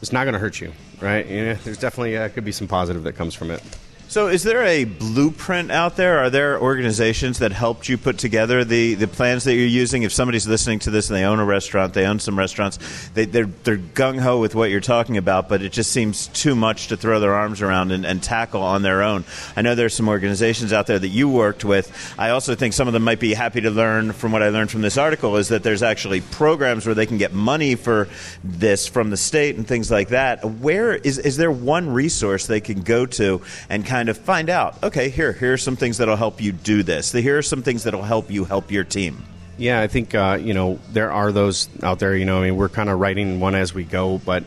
[0.00, 1.26] it's not going to hurt you, right?
[1.26, 3.62] You know, there's definitely uh, could be some positive that comes from it.
[4.08, 6.20] So, is there a blueprint out there?
[6.20, 10.04] Are there organizations that helped you put together the, the plans that you're using?
[10.04, 12.78] If somebody's listening to this and they own a restaurant, they own some restaurants,
[13.14, 16.54] they, they're, they're gung ho with what you're talking about, but it just seems too
[16.54, 19.24] much to throw their arms around and, and tackle on their own.
[19.56, 22.14] I know there's some organizations out there that you worked with.
[22.16, 24.70] I also think some of them might be happy to learn from what I learned
[24.70, 28.08] from this article is that there's actually programs where they can get money for
[28.44, 30.44] this from the state and things like that.
[30.44, 34.50] Where is, is there one resource they can go to and kind kind of find
[34.50, 37.12] out, okay, here, here are some things that'll help you do this.
[37.12, 39.24] Here are some things that'll help you help your team.
[39.56, 42.14] Yeah, I think uh, you know there are those out there.
[42.14, 44.44] You know, I mean, we're kind of writing one as we go, but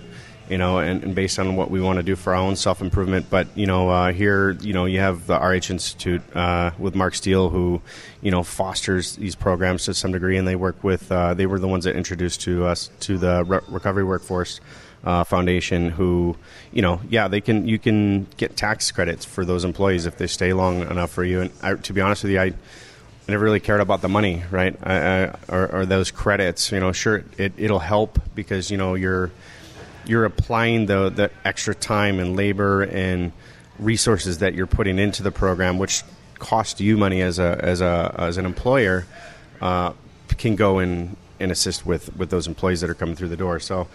[0.50, 2.82] you know, and, and based on what we want to do for our own self
[2.82, 3.28] improvement.
[3.30, 7.16] But you know, uh, here, you know, you have the RH Institute uh, with Mark
[7.16, 7.82] Steele, who
[8.22, 11.12] you know fosters these programs to some degree, and they work with.
[11.12, 14.60] Uh, they were the ones that introduced to us to the re- recovery workforce
[15.04, 16.36] uh, Foundation, who,
[16.72, 20.28] you know, yeah, they can you can get tax credits for those employees if they
[20.28, 21.41] stay long enough for you.
[21.41, 22.54] And I, to be honest with you, I.
[23.28, 24.76] I never really cared about the money, right?
[24.82, 26.72] I, I, or, or, those credits.
[26.72, 29.30] You know, sure, it, it'll help because you know you're
[30.10, 33.32] you're applying the the extra time and labor and
[33.78, 36.03] resources that you're putting into the program, which
[36.39, 39.05] cost you money as a as a as an employer,
[39.62, 39.93] uh,
[40.38, 43.60] can go and and assist with with those employees that are coming through the door.
[43.60, 43.88] So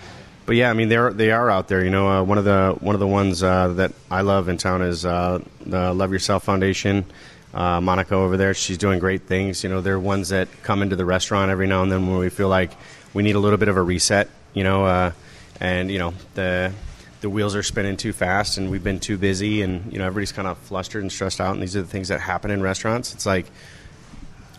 [0.47, 1.83] but yeah, I mean they're they are out there.
[1.83, 4.59] You know, uh, one of the one of the ones uh, that I love in
[4.59, 7.05] town is uh, the Love Yourself Foundation.
[7.53, 9.63] Uh, Monica over there, she's doing great things.
[9.63, 12.29] You know, they're ones that come into the restaurant every now and then when we
[12.29, 12.73] feel like
[13.15, 14.29] we need a little bit of a reset.
[14.55, 15.13] You know, uh,
[15.61, 16.73] and you know the
[17.21, 20.33] the wheels are spinning too fast and we've been too busy and you know everybody's
[20.33, 23.15] kind of flustered and stressed out and these are the things that happen in restaurants.
[23.15, 23.47] It's like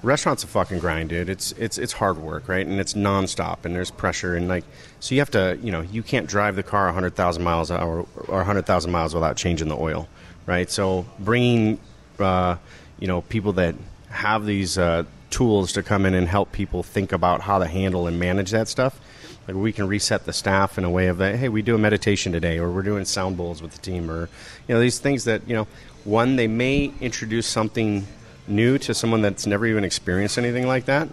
[0.05, 1.29] restaurant's a fucking grind, dude.
[1.29, 2.65] It's it's it's hard work, right?
[2.65, 4.63] And it's nonstop, and there's pressure, and like
[4.99, 8.05] so you have to, you know, you can't drive the car 100,000 miles an hour
[8.27, 10.07] or 100,000 miles without changing the oil,
[10.45, 10.69] right?
[10.69, 11.79] So bringing,
[12.19, 12.57] uh,
[12.99, 13.75] you know, people that
[14.09, 18.07] have these uh, tools to come in and help people think about how to handle
[18.07, 18.99] and manage that stuff.
[19.47, 21.35] Like we can reset the staff in a way of that.
[21.35, 24.29] Hey, we do a meditation today, or we're doing sound bowls with the team, or
[24.67, 25.67] you know these things that you know.
[26.03, 28.05] One, they may introduce something
[28.47, 31.09] new to someone that's never even experienced anything like that,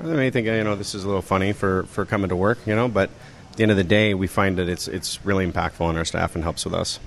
[0.00, 2.36] Or they may think you know this is a little funny for, for coming to
[2.36, 3.10] work, you know, but
[3.50, 6.04] at the end of the day, we find that it's it's really impactful on our
[6.04, 6.98] staff and helps with us.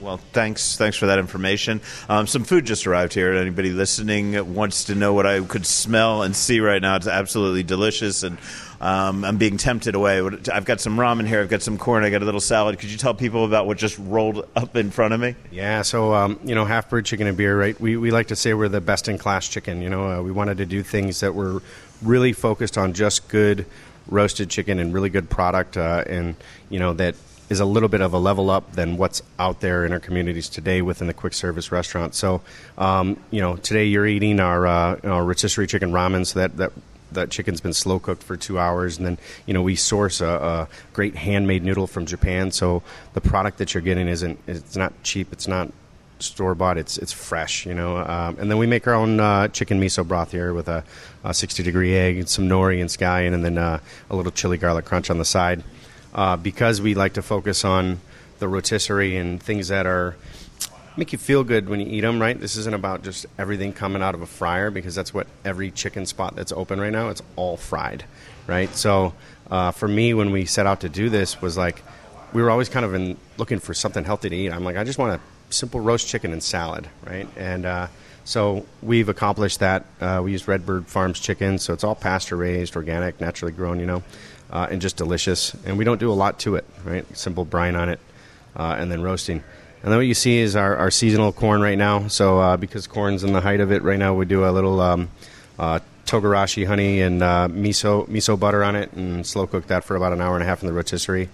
[0.00, 0.76] Well, thanks.
[0.76, 1.80] Thanks for that information.
[2.08, 3.32] Um, some food just arrived here.
[3.32, 6.94] Anybody listening wants to know what I could smell and see right now?
[6.94, 8.38] It's absolutely delicious, and
[8.80, 10.20] um, I'm being tempted away.
[10.52, 11.40] I've got some ramen here.
[11.40, 12.04] I've got some corn.
[12.04, 12.78] I got a little salad.
[12.78, 15.34] Could you tell people about what just rolled up in front of me?
[15.50, 15.82] Yeah.
[15.82, 17.78] So um, you know, half bird chicken and beer, right?
[17.80, 19.82] We we like to say we're the best in class chicken.
[19.82, 21.62] You know, uh, we wanted to do things that were
[22.02, 23.66] really focused on just good
[24.06, 26.36] roasted chicken and really good product, uh, and
[26.70, 27.16] you know that
[27.48, 30.48] is a little bit of a level up than what's out there in our communities
[30.48, 32.14] today within the quick service restaurant.
[32.14, 32.42] So,
[32.76, 36.72] um, you know, today you're eating our, uh, our rotisserie chicken ramen, so that, that
[37.12, 40.26] that chicken's been slow cooked for two hours, and then you know we source a,
[40.26, 42.50] a, great handmade noodle from Japan.
[42.50, 42.82] So
[43.14, 45.72] the product that you're getting isn't it's not cheap, it's not
[46.20, 47.98] store bought, it's it's fresh, you know.
[47.98, 50.84] Um, and then we make our own uh, chicken miso broth here with a,
[51.24, 53.80] a 60 degree egg, some nori and scallion, and then uh,
[54.10, 55.62] a little chili garlic crunch on the side
[56.14, 58.00] uh, because we like to focus on
[58.38, 60.16] the rotisserie and things that are
[60.98, 62.20] make you feel good when you eat them.
[62.20, 62.38] Right?
[62.38, 66.06] This isn't about just everything coming out of a fryer because that's what every chicken
[66.06, 67.08] spot that's open right now.
[67.08, 68.04] It's all fried,
[68.46, 68.74] right?
[68.74, 69.14] So
[69.50, 71.82] uh, for me, when we set out to do this, was like
[72.32, 74.52] we were always kind of in looking for something healthy to eat.
[74.52, 77.28] I'm like, I just want a simple roast chicken and salad, right?
[77.36, 77.86] And uh,
[78.24, 79.86] so we've accomplished that.
[80.00, 83.80] Uh, we use Redbird Farms chicken, so it's all pasture raised, organic, naturally grown.
[83.80, 84.02] You know,
[84.50, 85.54] uh, and just delicious.
[85.64, 87.04] And we don't do a lot to it, right?
[87.16, 88.00] Simple brine on it,
[88.56, 89.42] uh, and then roasting.
[89.82, 92.08] And then what you see is our, our seasonal corn right now.
[92.08, 94.80] So uh, because corn's in the height of it right now, we do a little
[94.80, 95.08] um,
[95.58, 99.94] uh, togarashi honey and uh, miso miso butter on it, and slow cook that for
[99.94, 101.28] about an hour and a half in the rotisserie.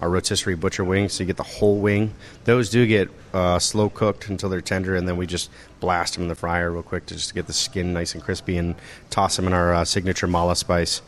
[0.00, 2.12] Our rotisserie butcher wings, so you get the whole wing.
[2.44, 6.24] Those do get uh, slow cooked until they're tender, and then we just blast them
[6.24, 8.74] in the fryer real quick to just get the skin nice and crispy, and
[9.10, 11.00] toss them in our signature mala spice.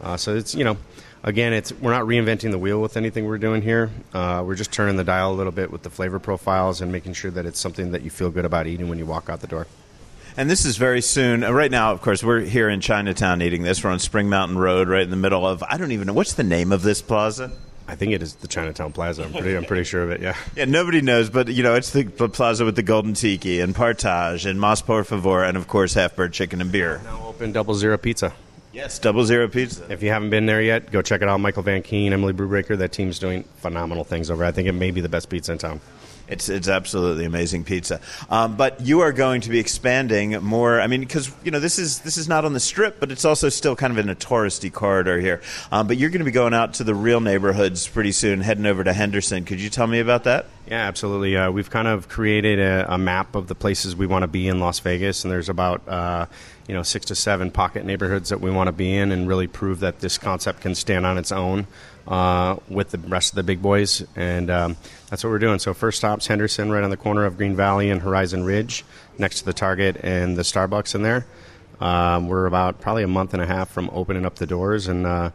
[0.00, 0.78] Uh, so it's you know,
[1.22, 3.90] again, it's we're not reinventing the wheel with anything we're doing here.
[4.12, 7.14] Uh, we're just turning the dial a little bit with the flavor profiles and making
[7.14, 9.46] sure that it's something that you feel good about eating when you walk out the
[9.46, 9.66] door.
[10.36, 11.42] And this is very soon.
[11.42, 13.82] Uh, right now, of course, we're here in Chinatown eating this.
[13.82, 15.62] We're on Spring Mountain Road, right in the middle of.
[15.68, 17.50] I don't even know what's the name of this plaza.
[17.88, 19.24] I think it is the Chinatown Plaza.
[19.24, 20.20] I'm pretty, I'm pretty sure of it.
[20.20, 20.36] Yeah.
[20.56, 20.66] Yeah.
[20.66, 24.60] Nobody knows, but you know, it's the plaza with the Golden Tiki and Partage and
[24.60, 27.00] Mas Por Favor, and of course, Half Bird Chicken and Beer.
[27.02, 28.32] Now open Double Zero Pizza.
[28.72, 29.90] Yes, Double Zero Pizza.
[29.90, 31.40] If you haven't been there yet, go check it out.
[31.40, 32.78] Michael Vakneen, Emily Brubaker.
[32.78, 34.44] That team's doing phenomenal things over.
[34.44, 35.80] I think it may be the best pizza in town.
[36.28, 38.00] It's it's absolutely amazing pizza.
[38.30, 40.80] Um, but you are going to be expanding more.
[40.80, 43.24] I mean, because you know this is this is not on the strip, but it's
[43.24, 45.42] also still kind of in a touristy corridor here.
[45.72, 48.66] Um, but you're going to be going out to the real neighborhoods pretty soon, heading
[48.66, 49.44] over to Henderson.
[49.44, 50.46] Could you tell me about that?
[50.68, 51.36] Yeah, absolutely.
[51.36, 54.46] Uh, we've kind of created a, a, map of the places we want to be
[54.46, 56.26] in Las Vegas, and there's about uh,
[56.70, 59.48] you know six to seven pocket neighborhoods that we want to be in, and really
[59.48, 61.66] prove that this concept can stand on its own
[62.06, 64.76] uh, with the rest of the big boys, and um,
[65.08, 65.58] that's what we're doing.
[65.58, 68.84] So first stop's Henderson, right on the corner of Green Valley and Horizon Ridge,
[69.18, 71.26] next to the Target and the Starbucks in there.
[71.80, 75.04] Um, we're about probably a month and a half from opening up the doors, and
[75.04, 75.30] uh,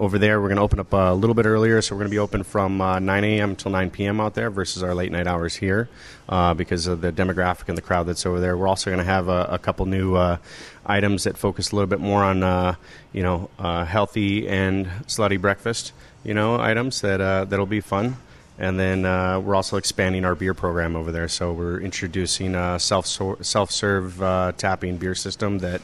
[0.00, 1.80] over there we're going to open up a little bit earlier.
[1.82, 3.54] So we're going to be open from uh, 9 a.m.
[3.54, 4.18] till 9 p.m.
[4.18, 5.90] out there versus our late night hours here
[6.30, 8.56] uh, because of the demographic and the crowd that's over there.
[8.56, 10.38] We're also going to have a, a, couple new uh,
[10.86, 12.74] items that focus a little bit more on uh,
[13.12, 15.92] you know uh, healthy and slutty breakfast
[16.24, 17.18] you know items that
[17.48, 18.16] that'll be fun.
[18.60, 21.28] And then uh, we're also expanding our beer program over there.
[21.28, 25.80] So we're introducing a self self serve uh, tapping beer system that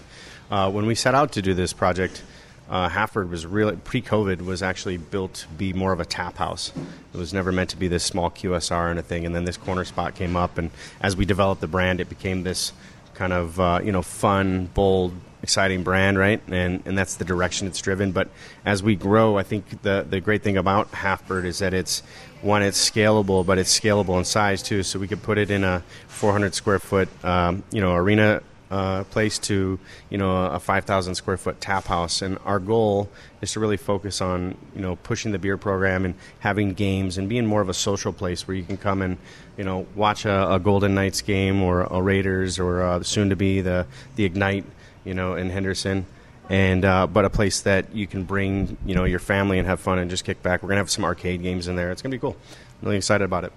[0.50, 2.22] uh, when we set out to do this project,
[2.68, 6.36] uh, Halfbird was really pre COVID was actually built to be more of a tap
[6.36, 6.70] house.
[7.14, 9.24] It was never meant to be this small QSR and a thing.
[9.24, 10.70] And then this corner spot came up, and
[11.00, 12.74] as we developed the brand, it became this
[13.16, 15.12] kind of uh, you know fun, bold,
[15.42, 16.40] exciting brand, right?
[16.48, 18.12] And and that's the direction it's driven.
[18.12, 18.28] But
[18.64, 22.02] as we grow, I think the the great thing about Halfbird is that it's
[22.42, 24.82] one, it's scalable, but it's scalable in size too.
[24.82, 29.04] So we could put it in a 400 square foot, um, you know, arena uh,
[29.04, 29.78] place to
[30.10, 33.08] you know a 5,000 square foot tap house, and our goal
[33.40, 37.28] is to really focus on you know pushing the beer program and having games and
[37.28, 39.18] being more of a social place where you can come and
[39.56, 43.36] you know watch a, a Golden Knights game or a Raiders or uh, soon to
[43.36, 43.86] be the
[44.16, 44.64] the Ignite
[45.04, 46.06] you know in Henderson.
[46.48, 49.80] And uh, but a place that you can bring you know your family and have
[49.80, 50.62] fun and just kick back.
[50.62, 51.90] We're gonna have some arcade games in there.
[51.90, 52.36] It's gonna be cool.
[52.80, 53.52] I'm really excited about it.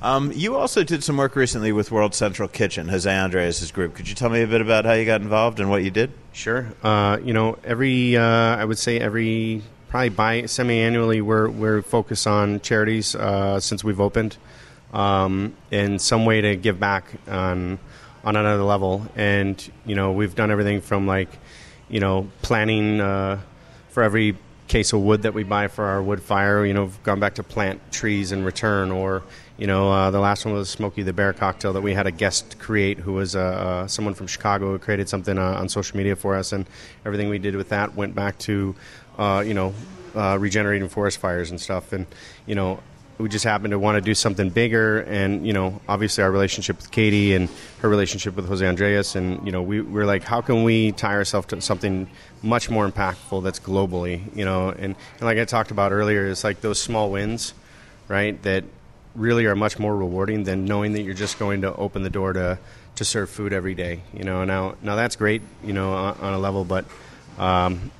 [0.00, 3.94] Um, you also did some work recently with World Central Kitchen, Jose Andres' group.
[3.94, 6.10] Could you tell me a bit about how you got involved and what you did?
[6.32, 6.68] Sure.
[6.82, 12.26] Uh, you know, every uh, I would say every probably bi semi-annually we're we're focused
[12.26, 14.36] on charities uh, since we've opened
[14.92, 17.78] um, in some way to give back on
[18.24, 19.06] on another level.
[19.16, 21.30] And you know, we've done everything from like
[21.88, 23.40] you know planning uh,
[23.90, 24.36] for every
[24.68, 26.64] case of wood that we buy for our wood fire.
[26.64, 29.22] You know, gone back to plant trees in return, or
[29.56, 32.12] you know, uh, the last one was Smokey the Bear cocktail that we had a
[32.12, 35.96] guest create who was uh, uh, someone from Chicago who created something uh, on social
[35.96, 36.66] media for us, and
[37.04, 38.74] everything we did with that went back to,
[39.18, 39.74] uh, you know,
[40.38, 41.92] regenerating forest fires and stuff.
[41.92, 42.06] And
[42.46, 42.80] you know,
[43.18, 46.76] we just happened to want to do something bigger, and you know, obviously our relationship
[46.76, 47.48] with Katie and
[47.80, 51.14] her relationship with Jose Andres, and you know, we were like, how can we tie
[51.14, 52.08] ourselves to something
[52.42, 56.44] much more impactful that's globally, you know, and, and like I talked about earlier, it's
[56.44, 57.54] like those small wins,
[58.06, 58.40] right?
[58.42, 58.64] That
[59.14, 62.32] really are much more rewarding than knowing that you're just going to open the door
[62.32, 62.58] to
[62.96, 64.02] to serve food every day.
[64.12, 66.84] You know, now now that's great, you know, on, on a level, but
[67.36, 67.90] um,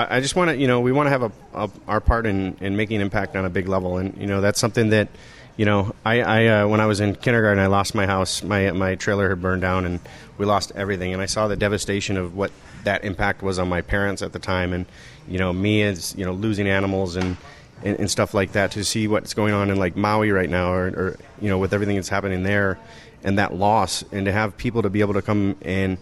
[0.00, 2.26] I, I, just want to, you know, we want to have a, a, our part
[2.26, 5.08] in, in making an impact on a big level, and you know, that's something that.
[5.56, 8.42] You know, I, I uh, when I was in kindergarten, I lost my house.
[8.42, 10.00] My my trailer had burned down, and
[10.38, 11.12] we lost everything.
[11.12, 12.50] And I saw the devastation of what
[12.84, 14.86] that impact was on my parents at the time, and
[15.28, 17.36] you know, me as you know, losing animals and
[17.82, 20.72] and, and, stuff like that to see what's going on in like Maui right now,
[20.72, 22.78] or, or, you know with everything that's happening there,
[23.22, 25.98] and that loss, and to have people to be able to come and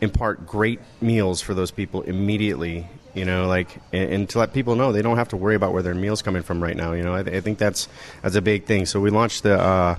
[0.00, 2.86] impart great meals for those people immediately,
[3.16, 5.72] you know, like and, and to let people know they don't have to worry about
[5.72, 6.92] where their meals coming from right now.
[6.92, 7.88] You know, I, th- I think that's
[8.22, 8.86] that's a big thing.
[8.86, 9.60] So we launched the.
[9.60, 9.96] Uh,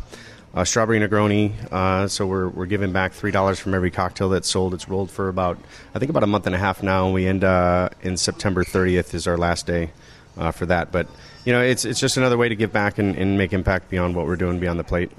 [0.53, 1.51] uh, strawberry Negroni.
[1.71, 4.73] Uh, so we're, we're giving back three dollars from every cocktail that's sold.
[4.73, 5.59] It's rolled for about
[5.93, 7.05] I think about a month and a half now.
[7.05, 9.91] And we end uh, in September 30th is our last day
[10.35, 10.91] uh, for that.
[10.91, 11.07] But
[11.45, 14.15] you know, it's it's just another way to give back and, and make impact beyond
[14.15, 15.11] what we're doing beyond the plate.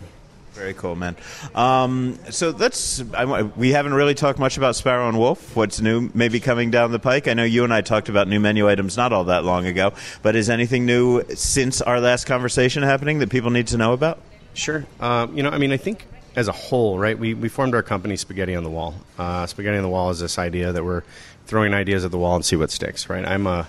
[0.59, 1.15] Very cool, man.
[1.55, 5.55] Um, so that's I, we haven't really talked much about Sparrow and Wolf.
[5.55, 6.11] What's new?
[6.15, 7.29] Maybe coming down the pike.
[7.29, 9.93] I know you and I talked about new menu items not all that long ago.
[10.21, 14.21] But is anything new since our last conversation happening that people need to know about?
[14.53, 14.85] Sure.
[14.99, 17.17] Um, you know, I mean, I think as a whole, right?
[17.17, 18.95] We we formed our company Spaghetti on the Wall.
[19.17, 21.05] Uh, Spaghetti on the Wall is this idea that we're
[21.47, 23.25] throwing ideas at the wall and see what sticks, right?
[23.25, 23.69] I'm a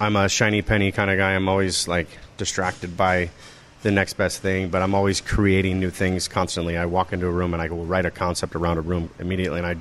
[0.00, 1.34] I'm a shiny penny kind of guy.
[1.34, 3.30] I'm always like distracted by
[3.84, 6.78] the next best thing, but I'm always creating new things constantly.
[6.78, 9.58] I walk into a room and I will write a concept around a room immediately,
[9.58, 9.76] and I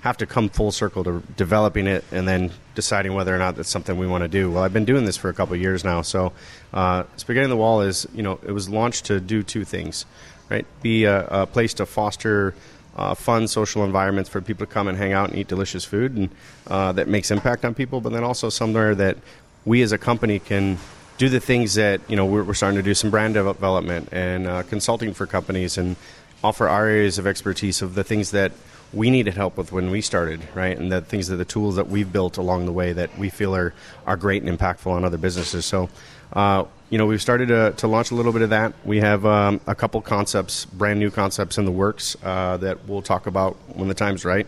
[0.00, 3.68] have to come full circle to developing it and then deciding whether or not that's
[3.68, 4.50] something we want to do.
[4.50, 6.02] Well, I've been doing this for a couple years now.
[6.02, 6.32] So,
[6.74, 10.04] uh, Spaghetti on the Wall is, you know, it was launched to do two things,
[10.50, 10.66] right?
[10.82, 12.54] Be a, a place to foster
[12.96, 16.16] uh, fun social environments for people to come and hang out and eat delicious food
[16.16, 16.28] and
[16.66, 19.16] uh, that makes impact on people, but then also somewhere that
[19.64, 20.76] we as a company can
[21.18, 24.46] do the things that you know we're, we're starting to do some brand development and
[24.46, 25.96] uh, consulting for companies and
[26.42, 28.52] offer our areas of expertise of the things that
[28.92, 30.78] we needed help with when we started, right?
[30.78, 33.54] And the things that the tools that we've built along the way that we feel
[33.54, 33.74] are,
[34.06, 35.66] are great and impactful on other businesses.
[35.66, 35.90] So,
[36.32, 38.72] uh, you know, we've started to, to, launch a little bit of that.
[38.84, 43.02] We have um, a couple concepts, brand new concepts in the works uh, that we'll
[43.02, 44.46] talk about when the time's right.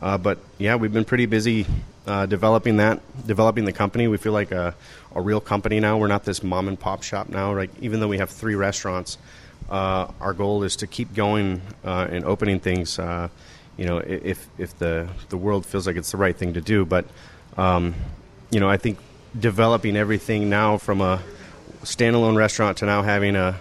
[0.00, 1.66] Uh, but yeah, we've been pretty busy
[2.06, 4.08] uh, developing that, developing the company.
[4.08, 4.74] We feel like a,
[5.14, 5.98] a real company now.
[5.98, 7.54] We're not this mom and pop shop now.
[7.54, 9.18] Like even though we have three restaurants,
[9.70, 12.98] uh, our goal is to keep going uh, and opening things.
[12.98, 13.28] Uh,
[13.76, 16.84] you know, if if the the world feels like it's the right thing to do,
[16.84, 17.06] but
[17.56, 17.94] um,
[18.50, 18.98] you know, I think
[19.38, 21.22] developing everything now from a
[21.82, 23.58] standalone restaurant to now having a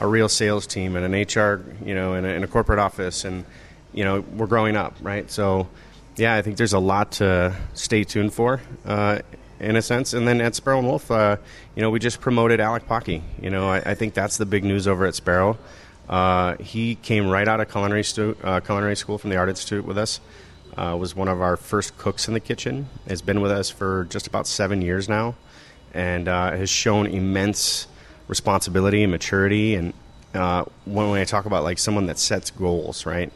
[0.00, 3.24] a real sales team and an HR, you know, and a, and a corporate office,
[3.24, 3.44] and
[3.92, 5.30] you know, we're growing up, right?
[5.30, 5.68] So,
[6.16, 9.18] yeah, I think there's a lot to stay tuned for, uh,
[9.58, 10.12] in a sense.
[10.12, 11.36] And then at Sparrow and Wolf, uh,
[11.74, 13.22] you know, we just promoted Alec Pocky.
[13.40, 15.58] You know, I, I, think that's the big news over at Sparrow.
[16.08, 19.84] Uh, he came right out of culinary, stu- uh, culinary school from the Art Institute
[19.84, 20.20] with us.
[20.76, 22.88] Uh, was one of our first cooks in the kitchen.
[23.08, 25.36] Has been with us for just about seven years now,
[25.92, 27.86] and uh, has shown immense
[28.26, 29.76] responsibility and maturity.
[29.76, 29.94] And
[30.32, 33.32] when, when I talk about like someone that sets goals, right?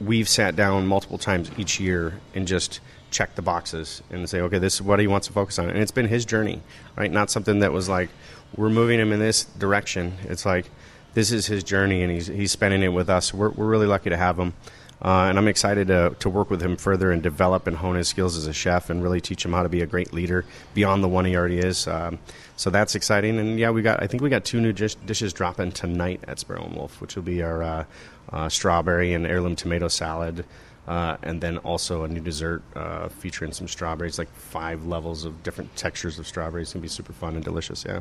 [0.00, 2.80] We've sat down multiple times each year and just
[3.10, 5.70] check the boxes and say, okay, this is what he wants to focus on.
[5.70, 6.60] And it's been his journey,
[6.96, 7.10] right?
[7.10, 8.10] Not something that was like,
[8.56, 10.14] we're moving him in this direction.
[10.24, 10.70] It's like,
[11.14, 13.32] this is his journey and he's, he's spending it with us.
[13.34, 14.54] We're, we're really lucky to have him.
[15.00, 18.08] Uh, and I'm excited to, to work with him further and develop and hone his
[18.08, 20.44] skills as a chef and really teach him how to be a great leader
[20.74, 21.86] beyond the one he already is.
[21.86, 22.18] Um,
[22.58, 23.38] so that's exciting.
[23.38, 26.40] And yeah, we got I think we got two new dish, dishes dropping tonight at
[26.40, 27.84] Sparrow and Wolf, which will be our uh,
[28.32, 30.44] uh, strawberry and heirloom tomato salad.
[30.88, 35.42] Uh, and then also a new dessert uh, featuring some strawberries, like five levels of
[35.42, 36.68] different textures of strawberries.
[36.68, 37.84] It's gonna be super fun and delicious.
[37.86, 38.00] Yeah.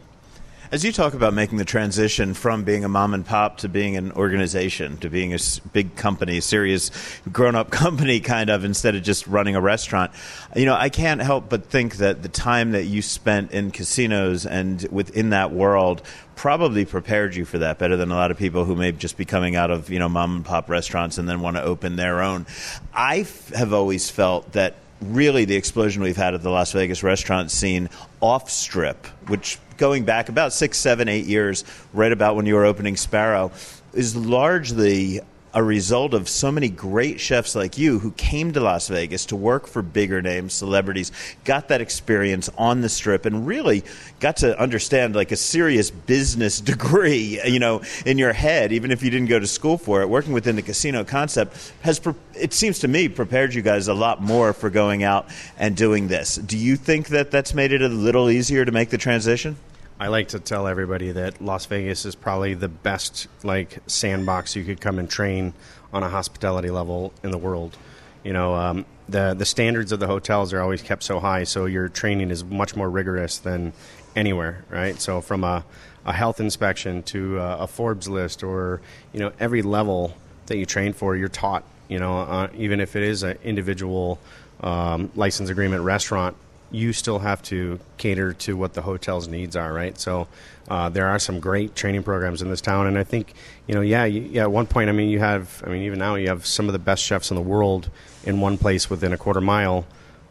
[0.70, 3.95] As you talk about making the transition from being a mom and pop to being
[3.95, 5.38] an organization, to being a
[5.72, 6.91] big company, serious
[7.32, 10.11] grown up company, kind of, instead of just running a restaurant,
[10.57, 14.45] you know, I can't help but think that the time that you spent in casinos
[14.45, 16.01] and within that world
[16.36, 19.24] probably prepared you for that better than a lot of people who may just be
[19.24, 22.22] coming out of, you know, mom and pop restaurants and then want to open their
[22.22, 22.45] own.
[22.93, 27.51] I have always felt that really the explosion we've had at the Las Vegas restaurant
[27.51, 27.89] scene
[28.21, 32.65] off strip, which going back about six, seven, eight years, right about when you were
[32.65, 33.51] opening Sparrow,
[33.93, 35.21] is largely
[35.53, 39.35] a result of so many great chefs like you who came to Las Vegas to
[39.35, 41.11] work for bigger names, celebrities,
[41.43, 43.83] got that experience on the strip, and really
[44.19, 49.01] got to understand like a serious business degree, you know, in your head, even if
[49.01, 50.09] you didn't go to school for it.
[50.09, 52.01] Working within the casino concept has,
[52.35, 55.27] it seems to me, prepared you guys a lot more for going out
[55.57, 56.35] and doing this.
[56.35, 59.57] Do you think that that's made it a little easier to make the transition?
[59.99, 64.63] I like to tell everybody that Las Vegas is probably the best like sandbox you
[64.63, 65.53] could come and train
[65.91, 67.75] on a hospitality level in the world.
[68.23, 71.65] You know, um, the the standards of the hotels are always kept so high, so
[71.65, 73.73] your training is much more rigorous than
[74.15, 74.99] anywhere, right?
[74.99, 75.65] So from a,
[76.05, 78.81] a health inspection to a, a Forbes list, or
[79.13, 81.63] you know, every level that you train for, you're taught.
[81.87, 84.19] You know, uh, even if it is an individual
[84.61, 86.35] um, license agreement restaurant,
[86.72, 89.97] you still have to cater to what the hotel's needs are, right?
[89.97, 90.28] So
[90.68, 93.34] uh, there are some great training programs in this town, and I think
[93.68, 94.43] you know, yeah, you, yeah.
[94.43, 96.74] At one point, I mean, you have, I mean, even now, you have some of
[96.74, 97.89] the best chefs in the world
[98.24, 99.86] in one place within a quarter mile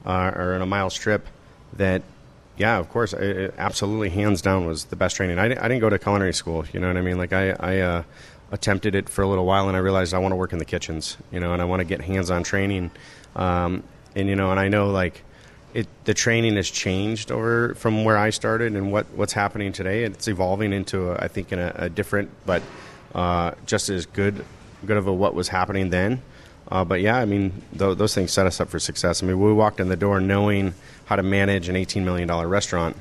[0.04, 1.26] uh, or in a mile strip.
[1.74, 2.02] That,
[2.56, 5.38] yeah, of course, it, absolutely, hands down, was the best training.
[5.38, 7.18] I, I didn't go to culinary school, you know what I mean?
[7.18, 8.02] Like I, I uh,
[8.50, 10.64] attempted it for a little while, and I realized I want to work in the
[10.64, 12.90] kitchens, you know, and I want to get hands-on training,
[13.34, 13.82] um,
[14.14, 15.22] and you know, and I know like
[15.76, 20.04] it the training has changed over from where I started and what, what's happening today.
[20.04, 22.62] It's evolving into a, I think in a, a different but
[23.14, 24.44] uh, just as good
[24.86, 26.22] good of a what was happening then.
[26.68, 29.22] Uh, but yeah, I mean th- those things set us up for success.
[29.22, 30.72] I mean we walked in the door knowing
[31.04, 32.96] how to manage an eighteen million dollar restaurant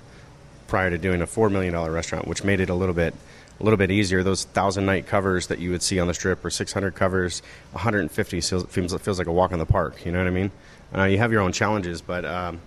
[0.67, 3.13] prior to doing a four million dollar restaurant, which made it a little bit
[3.57, 4.21] a little bit easier.
[4.21, 7.41] Those thousand night covers that you would see on the strip, or six hundred covers,
[7.71, 10.05] one hundred and fifty feels, it feels like a walk in the park.
[10.05, 10.51] You know what I mean?
[10.95, 12.61] Uh, you have your own challenges, but um,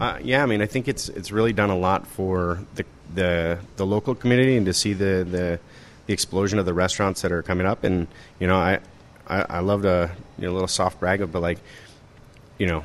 [0.00, 3.58] uh, yeah, I mean, I think it's it's really done a lot for the the,
[3.76, 5.60] the local community and to see the, the,
[6.06, 7.84] the explosion of the restaurants that are coming up.
[7.84, 8.06] And
[8.38, 8.78] you know, I
[9.26, 11.58] I, I love to you know, a little soft brag, of but like,
[12.58, 12.84] you know,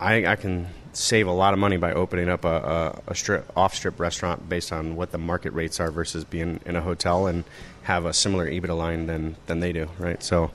[0.00, 3.50] I I can save a lot of money by opening up a, a, a strip
[3.56, 7.26] off strip restaurant based on what the market rates are versus being in a hotel
[7.26, 7.44] and
[7.82, 10.22] have a similar EBITDA line than than they do, right?
[10.22, 10.50] So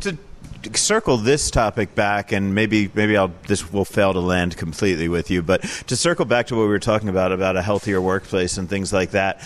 [0.00, 0.16] to
[0.74, 5.30] circle this topic back, and maybe maybe I'll this will fail to land completely with
[5.30, 8.58] you, but to circle back to what we were talking about about a healthier workplace
[8.58, 9.40] and things like that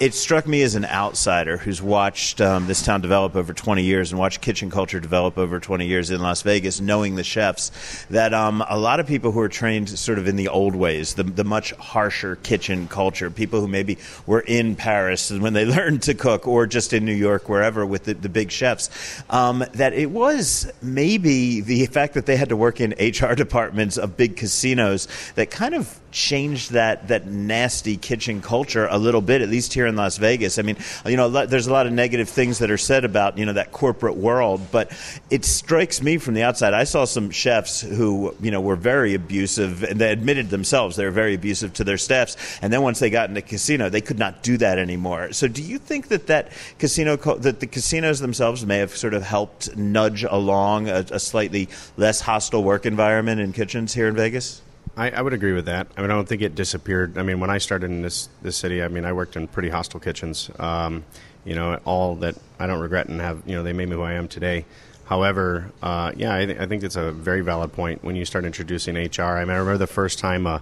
[0.00, 4.10] it struck me as an outsider who's watched um, this town develop over 20 years
[4.10, 7.70] and watched kitchen culture develop over 20 years in Las Vegas, knowing the chefs,
[8.10, 11.14] that um, a lot of people who are trained sort of in the old ways,
[11.14, 16.02] the, the much harsher kitchen culture, people who maybe were in Paris when they learned
[16.02, 19.92] to cook or just in New York, wherever, with the, the big chefs, um, that
[19.92, 24.36] it was maybe the fact that they had to work in HR departments of big
[24.36, 29.72] casinos that kind of changed that that nasty kitchen culture a little bit, at least
[29.72, 30.58] here in Las Vegas.
[30.58, 30.76] I mean,
[31.06, 33.72] you know, there's a lot of negative things that are said about you know that
[33.72, 34.92] corporate world, but
[35.30, 36.74] it strikes me from the outside.
[36.74, 41.04] I saw some chefs who you know were very abusive, and they admitted themselves they
[41.04, 42.36] were very abusive to their staffs.
[42.62, 45.32] And then once they got in the casino, they could not do that anymore.
[45.32, 49.22] So, do you think that that casino that the casinos themselves may have sort of
[49.22, 54.62] helped nudge along a, a slightly less hostile work environment in kitchens here in Vegas?
[54.96, 55.86] I, I, would agree with that.
[55.96, 57.16] I mean, I don't think it disappeared.
[57.16, 59.70] I mean, when I started in this this city, I mean, I worked in pretty
[59.70, 60.50] hostile kitchens.
[60.58, 61.04] Um,
[61.44, 63.42] you know, all that I don't regret and have.
[63.46, 64.66] You know, they made me who I am today.
[65.04, 68.44] However, uh, yeah, I, th- I, think it's a very valid point when you start
[68.44, 69.22] introducing HR.
[69.22, 70.60] I, mean, I remember the first time, uh,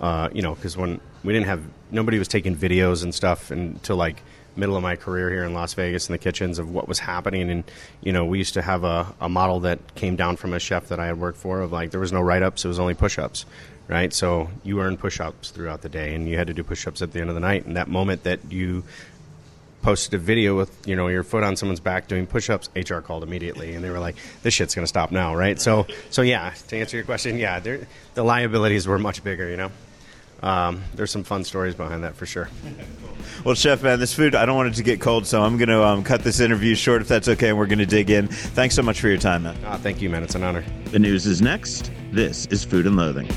[0.00, 3.96] uh, you know, because when we didn't have nobody was taking videos and stuff until
[3.96, 4.22] like
[4.56, 7.50] middle of my career here in Las Vegas in the kitchens of what was happening.
[7.50, 7.64] And,
[8.02, 10.88] you know, we used to have a, a model that came down from a chef
[10.88, 12.94] that I had worked for of like there was no write ups, it was only
[12.94, 13.46] push ups,
[13.88, 14.12] right?
[14.12, 17.02] So you earned push ups throughout the day and you had to do push ups
[17.02, 17.66] at the end of the night.
[17.66, 18.84] And that moment that you
[19.82, 23.22] posted a video with you know your foot on someone's back doing push-ups hr called
[23.22, 26.54] immediately and they were like this shit's going to stop now right so so yeah
[26.68, 29.70] to answer your question yeah the liabilities were much bigger you know
[30.42, 32.48] um, there's some fun stories behind that for sure.
[33.44, 35.68] well, Chef, man, this food, I don't want it to get cold, so I'm going
[35.68, 38.28] to um, cut this interview short if that's okay, and we're going to dig in.
[38.28, 39.56] Thanks so much for your time, man.
[39.66, 40.22] Oh, thank you, man.
[40.22, 40.64] It's an honor.
[40.86, 41.90] The news is next.
[42.12, 43.28] This is Food and Loathing.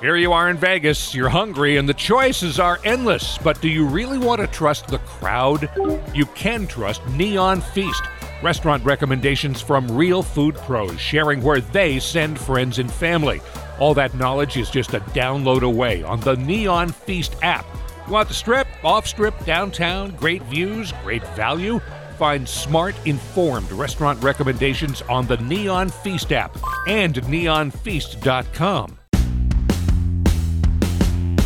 [0.00, 3.36] Here you are in Vegas, you're hungry, and the choices are endless.
[3.36, 5.68] But do you really want to trust the crowd?
[6.14, 8.02] You can trust Neon Feast
[8.42, 13.40] Restaurant recommendations from real food pros sharing where they send friends and family.
[13.78, 17.66] All that knowledge is just a download away on the Neon Feast app.
[18.08, 21.80] Want the strip, off strip, downtown, great views, great value?
[22.20, 26.54] find smart, informed restaurant recommendations on the Neon Feast app
[26.86, 28.98] and neonfeast.com.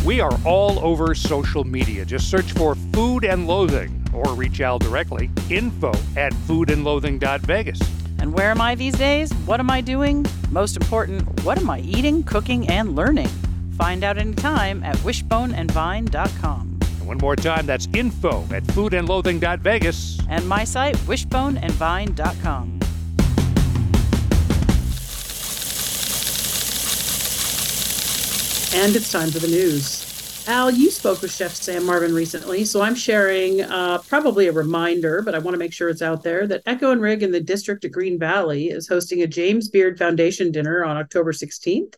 [0.03, 2.03] We are all over social media.
[2.03, 5.29] Just search for Food and Loathing or reach Al directly.
[5.49, 7.81] Info at foodandloathing.vegas.
[8.19, 9.31] And where am I these days?
[9.45, 10.25] What am I doing?
[10.49, 13.29] Most important, what am I eating, cooking, and learning?
[13.77, 16.79] Find out anytime at wishboneandvine.com.
[16.81, 20.21] And one more time, that's info at foodandloathing.vegas.
[20.29, 22.79] And my site, wishboneandvine.com.
[28.77, 30.04] And it's time for the news.
[30.47, 35.23] Al, you spoke with Chef Sam Marvin recently, so I'm sharing uh, probably a reminder,
[35.23, 37.41] but I want to make sure it's out there that Echo and Rig in the
[37.41, 41.95] district of Green Valley is hosting a James Beard Foundation dinner on October 16th.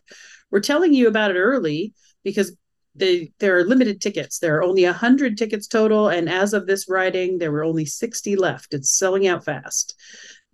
[0.50, 1.92] We're telling you about it early
[2.24, 2.56] because
[2.94, 4.38] they, there are limited tickets.
[4.38, 8.34] There are only 100 tickets total, and as of this writing, there were only 60
[8.36, 8.72] left.
[8.72, 9.94] It's selling out fast.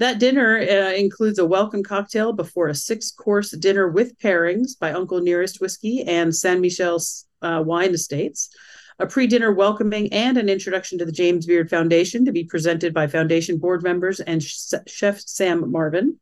[0.00, 4.90] That dinner uh, includes a welcome cocktail before a six course dinner with pairings by
[4.90, 8.50] Uncle Nearest Whiskey and San Michel's uh, Wine Estates,
[8.98, 12.94] a pre dinner welcoming, and an introduction to the James Beard Foundation to be presented
[12.94, 16.18] by Foundation board members and Chef Sam Marvin.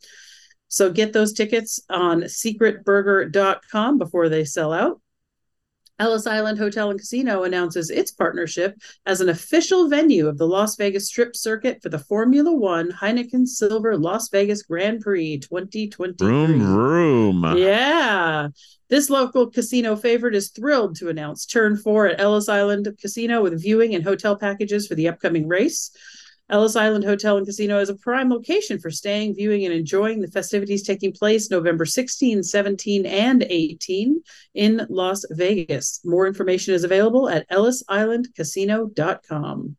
[0.68, 5.00] So get those tickets on secretburger.com before they sell out.
[6.02, 8.76] Ellis Island Hotel and Casino announces its partnership
[9.06, 13.46] as an official venue of the Las Vegas Strip Circuit for the Formula One Heineken
[13.46, 16.26] Silver Las Vegas Grand Prix 2023.
[16.26, 17.56] Room, room.
[17.56, 18.48] Yeah.
[18.88, 23.62] This local casino favorite is thrilled to announce turn four at Ellis Island Casino with
[23.62, 25.92] viewing and hotel packages for the upcoming race.
[26.52, 30.28] Ellis Island Hotel and Casino is a prime location for staying, viewing, and enjoying the
[30.28, 34.22] festivities taking place November 16, 17, and 18
[34.54, 36.02] in Las Vegas.
[36.04, 39.76] More information is available at ellisislandcasino.com.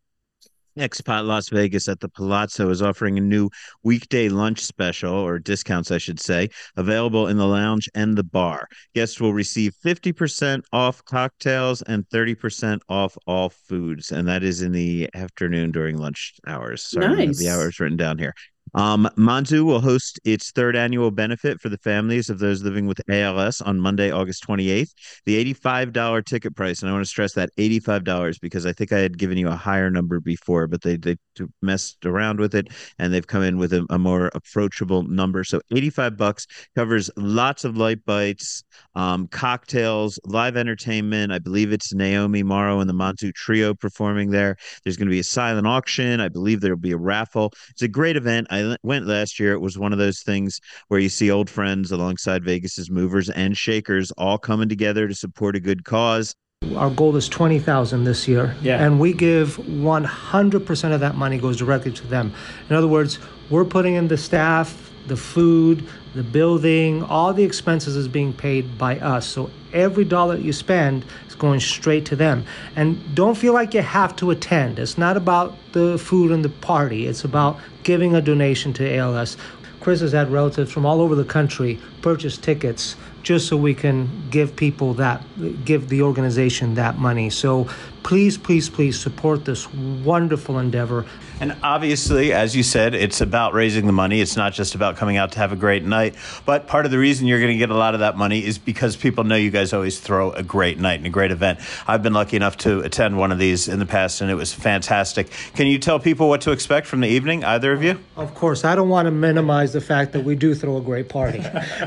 [0.78, 3.50] Expat Las Vegas at the Palazzo is offering a new
[3.84, 8.68] weekday lunch special, or discounts, I should say, available in the lounge and the bar.
[8.96, 14.12] Guests will receive 50% off cocktails and 30% off all foods.
[14.12, 16.84] And that is in the afternoon during lunch hours.
[16.84, 17.38] Sorry, Nice.
[17.40, 18.34] the hours written down here.
[18.74, 23.02] Um, Monzu will host its third annual benefit for the families of those living with
[23.10, 24.92] ALS on Monday, August 28th.
[25.26, 29.00] The $85 ticket price, and I want to stress that $85 because I think I
[29.00, 31.18] had given you a higher number before, but they, they
[31.62, 32.68] messed around with it
[33.00, 35.44] and they've come in with a, a more approachable number.
[35.44, 38.64] So 85 bucks covers lots of light bites,
[38.96, 41.32] um, cocktails, live entertainment.
[41.32, 44.58] I believe it's Naomi Morrow and the Monzu Trio performing there.
[44.84, 46.20] There's going to be a silent auction.
[46.20, 47.52] I believe there'll be a raffle.
[47.70, 48.48] It's a great event.
[48.50, 49.54] I l- went last year.
[49.54, 53.58] It was one of those things where you see old friends alongside Vegas's movers and
[53.58, 56.36] shakers all coming together to support a good cause.
[56.76, 58.56] Our goal is 20,000 this year.
[58.62, 58.84] Yeah.
[58.84, 62.34] And we give 100% of that money goes directly to them.
[62.70, 67.96] In other words, we're putting in the staff, the food, the building, all the expenses
[67.96, 69.28] is being paid by us.
[69.28, 72.46] So every dollar you spend is going straight to them.
[72.76, 74.80] And don't feel like you have to attend.
[74.80, 77.08] It's not about the food and the party.
[77.08, 79.38] It's about giving a donation to ALS.
[79.80, 84.10] Chris has had relatives from all over the country purchase tickets just so we can
[84.30, 85.22] give people that,
[85.66, 87.30] give the organization that money.
[87.30, 87.68] So
[88.04, 91.06] please, please, please support this wonderful endeavor.
[91.40, 94.22] And obviously, as you said, it's about raising the money.
[94.22, 96.16] It's not just about coming out to have a great night.
[96.46, 98.58] But part of the reason you're going to get a lot of that money is
[98.58, 101.60] because people know you guys always throw a great night and a great event.
[101.88, 104.54] I've been lucky enough to attend one of these in the past, and it was
[104.54, 105.30] fantastic.
[105.56, 108.00] Can you tell people what to expect from the evening, either of you?
[108.16, 111.10] Of course, I don't want to minimize the fact that we do throw a great
[111.10, 111.44] party.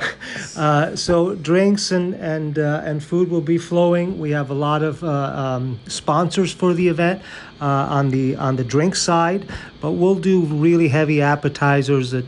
[0.57, 4.18] uh, so drinks and and uh, and food will be flowing.
[4.18, 7.22] We have a lot of uh, um, sponsors for the event
[7.65, 9.49] on the on the drink side,
[9.81, 12.25] but we'll do really heavy appetizers that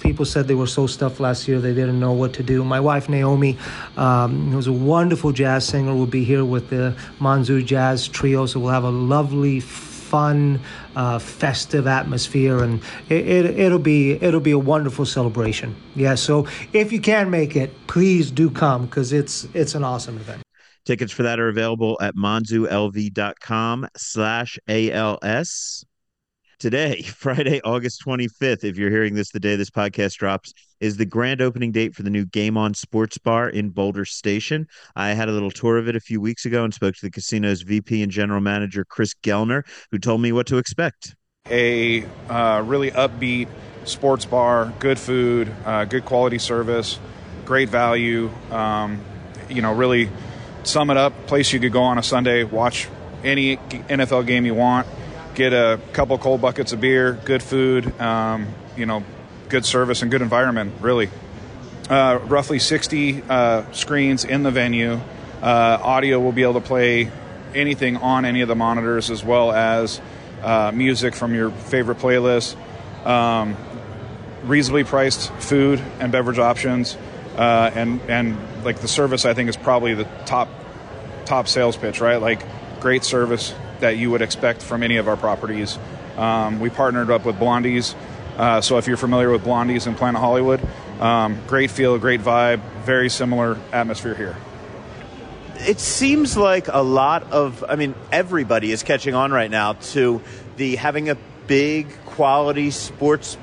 [0.00, 2.64] people said they were so stuffed last year they didn't know what to do.
[2.64, 3.58] My wife Naomi,
[3.96, 8.46] um, who's a wonderful jazz singer, will be here with the Monzu Jazz Trio.
[8.46, 10.60] So we'll have a lovely, fun,
[10.96, 15.76] uh, festive atmosphere, and it, it, it'll be it'll be a wonderful celebration.
[15.94, 16.16] Yeah.
[16.16, 20.42] So if you can make it, please do come because it's it's an awesome event.
[20.84, 25.84] Tickets for that are available at monzulv.com slash ALS.
[26.58, 31.06] Today, Friday, August 25th, if you're hearing this the day this podcast drops, is the
[31.06, 34.66] grand opening date for the new Game On Sports Bar in Boulder Station.
[34.96, 37.10] I had a little tour of it a few weeks ago and spoke to the
[37.10, 41.14] casino's VP and general manager, Chris Gellner, who told me what to expect.
[41.48, 43.48] a uh, really upbeat
[43.84, 46.98] sports bar, good food, uh, good quality service,
[47.44, 48.30] great value.
[48.50, 49.00] Um,
[49.48, 50.08] you know, really
[50.64, 51.26] sum it up.
[51.26, 52.88] Place you could go on a Sunday, watch
[53.24, 54.86] any NFL game you want.
[55.34, 59.04] get a couple cold buckets of beer, good food, um, you know,
[59.48, 60.74] good service and good environment.
[60.80, 61.08] Really,
[61.88, 65.00] uh, roughly 60 uh, screens in the venue.
[65.42, 67.10] Uh, audio will be able to play
[67.54, 70.00] anything on any of the monitors, as well as
[70.42, 72.56] uh, music from your favorite playlist.
[73.06, 73.56] Um,
[74.44, 76.96] reasonably priced food and beverage options,
[77.40, 80.50] uh, and and like the service, I think is probably the top
[81.24, 82.20] top sales pitch, right?
[82.20, 82.44] Like
[82.80, 85.78] great service that you would expect from any of our properties.
[86.18, 87.94] Um, we partnered up with Blondies,
[88.36, 90.60] uh, so if you're familiar with Blondies in Planet Hollywood,
[91.00, 94.36] um, great feel, great vibe, very similar atmosphere here.
[95.60, 100.20] It seems like a lot of, I mean, everybody is catching on right now to
[100.56, 103.38] the having a big quality sports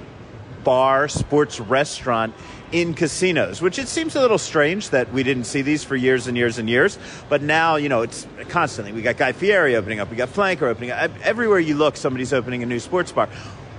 [0.63, 2.35] bar, sports restaurant
[2.72, 6.27] in casinos, which it seems a little strange that we didn't see these for years
[6.27, 6.99] and years and years.
[7.30, 8.91] But now, you know, it's constantly.
[8.91, 11.11] We got Guy Fieri opening up, we got Flanker opening up.
[11.23, 13.30] Everywhere you look, somebody's opening a new sports bar.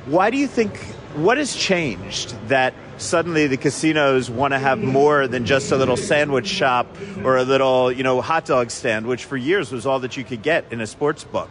[0.06, 0.76] Why do you think,
[1.16, 5.96] what has changed that suddenly the casinos want to have more than just a little
[5.96, 6.86] sandwich shop
[7.24, 10.24] or a little, you know, hot dog stand, which for years was all that you
[10.24, 11.50] could get in a sports book?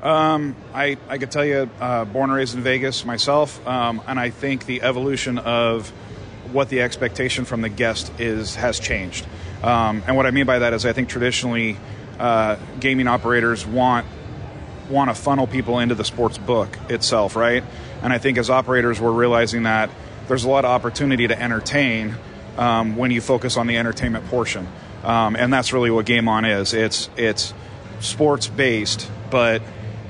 [0.00, 4.18] Um, I, I could tell you, uh, born and raised in Vegas myself, um, and
[4.18, 5.92] I think the evolution of
[6.52, 9.26] what the expectation from the guest is has changed.
[9.62, 11.76] Um, and what I mean by that is, I think traditionally,
[12.18, 14.06] uh, gaming operators want
[14.88, 17.64] want to funnel people into the sports book itself, right?
[18.02, 19.90] And I think as operators, we're realizing that
[20.28, 22.16] there's a lot of opportunity to entertain
[22.58, 24.68] um, when you focus on the entertainment portion,
[25.04, 26.74] um, and that's really what Game On is.
[26.74, 27.54] It's it's
[28.00, 29.62] sports based, but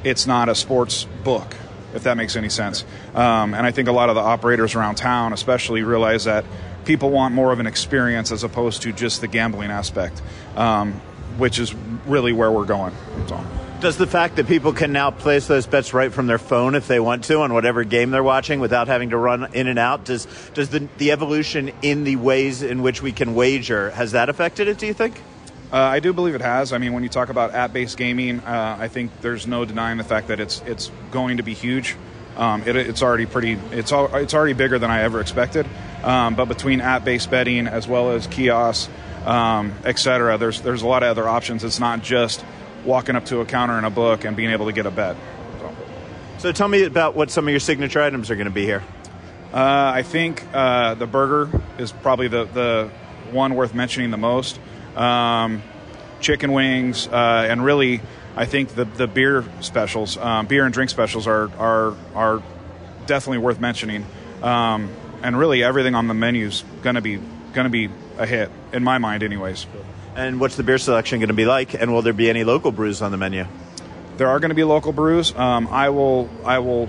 [0.05, 1.55] it's not a sports book,
[1.95, 2.85] if that makes any sense.
[3.15, 6.45] Um, and I think a lot of the operators around town, especially, realize that
[6.85, 10.21] people want more of an experience as opposed to just the gambling aspect,
[10.57, 10.95] um,
[11.39, 11.75] which is
[12.07, 12.95] really where we're going.
[13.29, 13.45] So.
[13.81, 16.87] Does the fact that people can now place those bets right from their phone if
[16.87, 20.05] they want to on whatever game they're watching without having to run in and out,
[20.05, 24.29] does does the the evolution in the ways in which we can wager has that
[24.29, 24.79] affected it?
[24.79, 25.21] Do you think?
[25.73, 26.75] Uh, I do believe it has.
[26.75, 30.05] I mean, when you talk about app-based gaming, uh, I think there's no denying the
[30.05, 31.97] fact that it's it's going to be huge.
[32.37, 33.53] Um, it, it's already pretty.
[33.71, 35.67] It's all, it's already bigger than I ever expected.
[36.03, 38.91] Um, but between app-based betting as well as kiosks,
[39.25, 41.65] um, et cetera, there's there's a lot of other options.
[41.65, 42.45] It's not just
[42.85, 45.17] walking up to a counter in a book and being able to get a bet.
[45.59, 45.77] So,
[46.39, 48.83] so tell me about what some of your signature items are going to be here.
[49.55, 52.91] Uh, I think uh, the burger is probably the the
[53.31, 54.61] one worth mentioning the most
[54.97, 55.63] um,
[56.21, 58.01] chicken wings, uh, and really,
[58.37, 62.43] I think the the beer specials, um, beer and drink specials, are are are
[63.07, 64.07] definitely worth mentioning.
[64.43, 64.91] Um,
[65.23, 67.17] and really, everything on the menu is going to be
[67.53, 67.89] going to be
[68.19, 69.67] a hit in my mind, anyways.
[70.15, 71.75] And what's the beer selection going to be like?
[71.75, 73.47] And will there be any local brews on the menu?
[74.17, 75.35] There are going to be local brews.
[75.35, 76.89] Um, I will I will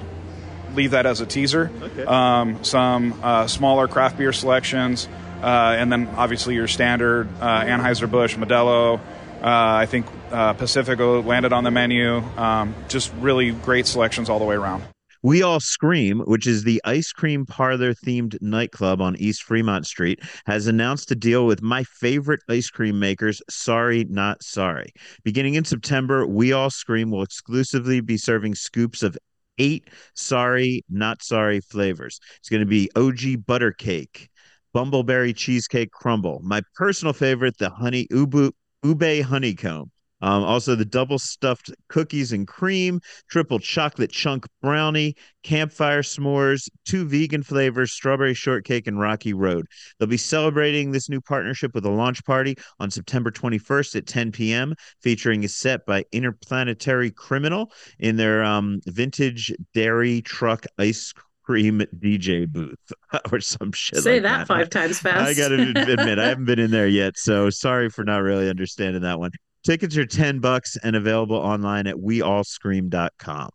[0.75, 1.71] leave that as a teaser.
[1.81, 2.03] Okay.
[2.03, 5.07] Um, some uh, smaller craft beer selections.
[5.43, 8.99] Uh, and then obviously your standard uh, Anheuser-Busch, Modelo.
[9.41, 12.17] Uh, I think Pacifico landed on the menu.
[12.37, 14.83] Um, just really great selections all the way around.
[15.23, 20.19] We All Scream, which is the ice cream parlor themed nightclub on East Fremont Street,
[20.45, 24.91] has announced a deal with my favorite ice cream makers, Sorry Not Sorry.
[25.23, 29.17] Beginning in September, We All Scream will exclusively be serving scoops of
[29.57, 32.19] eight Sorry Not Sorry flavors.
[32.39, 34.27] It's going to be OG butter cake,
[34.73, 36.39] bumbleberry cheesecake crumble.
[36.43, 38.51] My personal favorite, the honey ubu
[38.83, 39.91] ube honeycomb.
[40.23, 47.05] Um, also, the double stuffed cookies and cream, triple chocolate chunk brownie, campfire s'mores, two
[47.05, 49.65] vegan flavors, strawberry shortcake, and Rocky Road.
[49.99, 54.31] They'll be celebrating this new partnership with a launch party on September 21st at 10
[54.31, 61.32] p.m., featuring a set by Interplanetary Criminal in their um, vintage dairy truck ice cream
[61.47, 62.91] DJ booth
[63.31, 63.99] or some shit.
[63.99, 65.29] Say like that, that, five times fast.
[65.29, 69.01] I gotta admit, I haven't been in there yet, so sorry for not really understanding
[69.03, 69.31] that one.
[69.63, 73.49] Tickets are 10 bucks and available online at weallscream.com.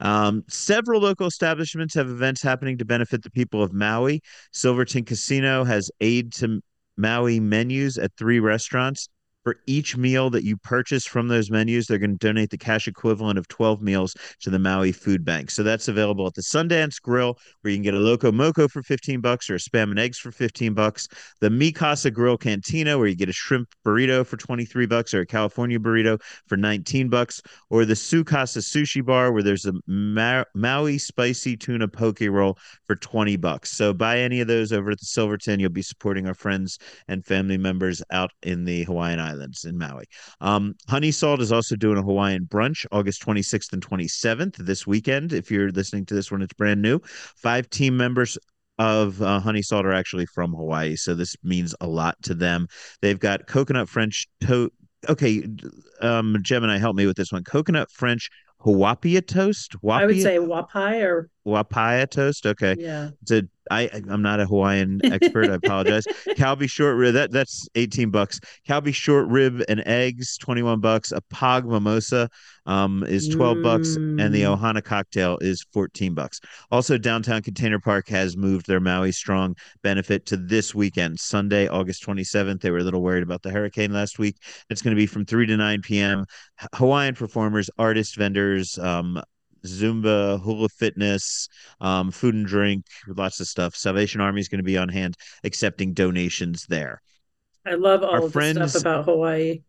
[0.00, 4.20] Um, several local establishments have events happening to benefit the people of Maui.
[4.52, 6.60] Silverton Casino has aid to
[6.96, 9.08] Maui menus at three restaurants.
[9.48, 12.86] For each meal that you purchase from those menus, they're going to donate the cash
[12.86, 15.50] equivalent of 12 meals to the Maui Food Bank.
[15.50, 18.82] So that's available at the Sundance Grill, where you can get a Loco Moco for
[18.82, 21.08] 15 bucks or a Spam and Eggs for 15 bucks.
[21.40, 25.20] The Mi Casa Grill Cantina, where you get a shrimp burrito for 23 bucks or
[25.20, 30.44] a California burrito for 19 bucks, or the Sukasa Sushi Bar, where there's a Ma-
[30.54, 33.72] Maui Spicy Tuna Poke Roll for 20 bucks.
[33.72, 35.58] So buy any of those over at the Silverton.
[35.58, 39.37] You'll be supporting our friends and family members out in the Hawaiian Islands.
[39.38, 40.04] Islands in Maui.
[40.40, 45.32] Um, Honey Salt is also doing a Hawaiian brunch August 26th and 27th this weekend.
[45.32, 48.36] If you're listening to this one, it's brand new, five team members
[48.78, 52.68] of uh, Honey Salt are actually from Hawaii, so this means a lot to them.
[53.02, 54.72] They've got coconut French toast.
[55.08, 55.46] Okay,
[56.00, 57.44] um, Gemini, help me with this one.
[57.44, 58.28] Coconut French
[58.64, 59.76] Hawapia toast.
[59.88, 62.46] I would say wapai or Wapaya toast.
[62.46, 62.76] Okay.
[62.78, 63.10] yeah.
[63.22, 65.50] It's a I I'm not a Hawaiian expert.
[65.50, 66.04] I apologize.
[66.28, 68.40] Kalbi short rib that that's 18 bucks.
[68.66, 71.12] Kalbi short rib and eggs 21 bucks.
[71.12, 72.30] A pog mimosa
[72.64, 74.56] um is 12 bucks and the Mm.
[74.58, 76.40] Ohana cocktail is 14 bucks.
[76.70, 82.02] Also downtown Container Park has moved their Maui Strong benefit to this weekend, Sunday, August
[82.06, 82.60] 27th.
[82.62, 84.36] They were a little worried about the hurricane last week.
[84.70, 86.24] It's going to be from 3 to 9 p.m.
[86.74, 89.22] Hawaiian performers, artists, vendors, um
[89.66, 91.48] Zumba, hula fitness,
[91.80, 93.74] um, food and drink, lots of stuff.
[93.74, 95.14] Salvation Army is going to be on hand
[95.44, 97.00] accepting donations there.
[97.66, 99.62] I love all Our of the friends- stuff about Hawaii.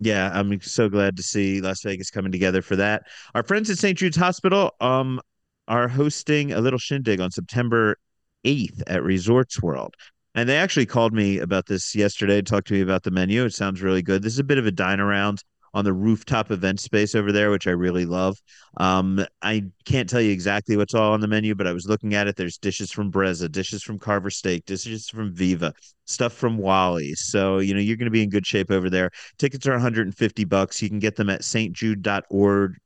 [0.00, 3.02] Yeah, I'm so glad to see Las Vegas coming together for that.
[3.36, 3.96] Our friends at St.
[3.96, 5.20] Jude's Hospital um
[5.68, 7.96] are hosting a little shindig on September
[8.44, 9.94] 8th at Resorts World.
[10.34, 13.44] And they actually called me about this yesterday, talked to me about the menu.
[13.44, 14.22] It sounds really good.
[14.22, 17.50] This is a bit of a dine around on the rooftop event space over there,
[17.50, 18.36] which I really love.
[18.76, 22.14] Um, I can't tell you exactly what's all on the menu, but I was looking
[22.14, 22.36] at it.
[22.36, 25.72] There's dishes from Brezza, dishes from Carver Steak, dishes from Viva,
[26.04, 27.14] stuff from Wally.
[27.14, 29.10] So, you know, you're going to be in good shape over there.
[29.38, 30.82] Tickets are 150 bucks.
[30.82, 32.76] You can get them at stjude.org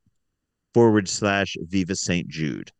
[0.73, 2.27] forward slash Viva St.
[2.27, 2.71] Jude.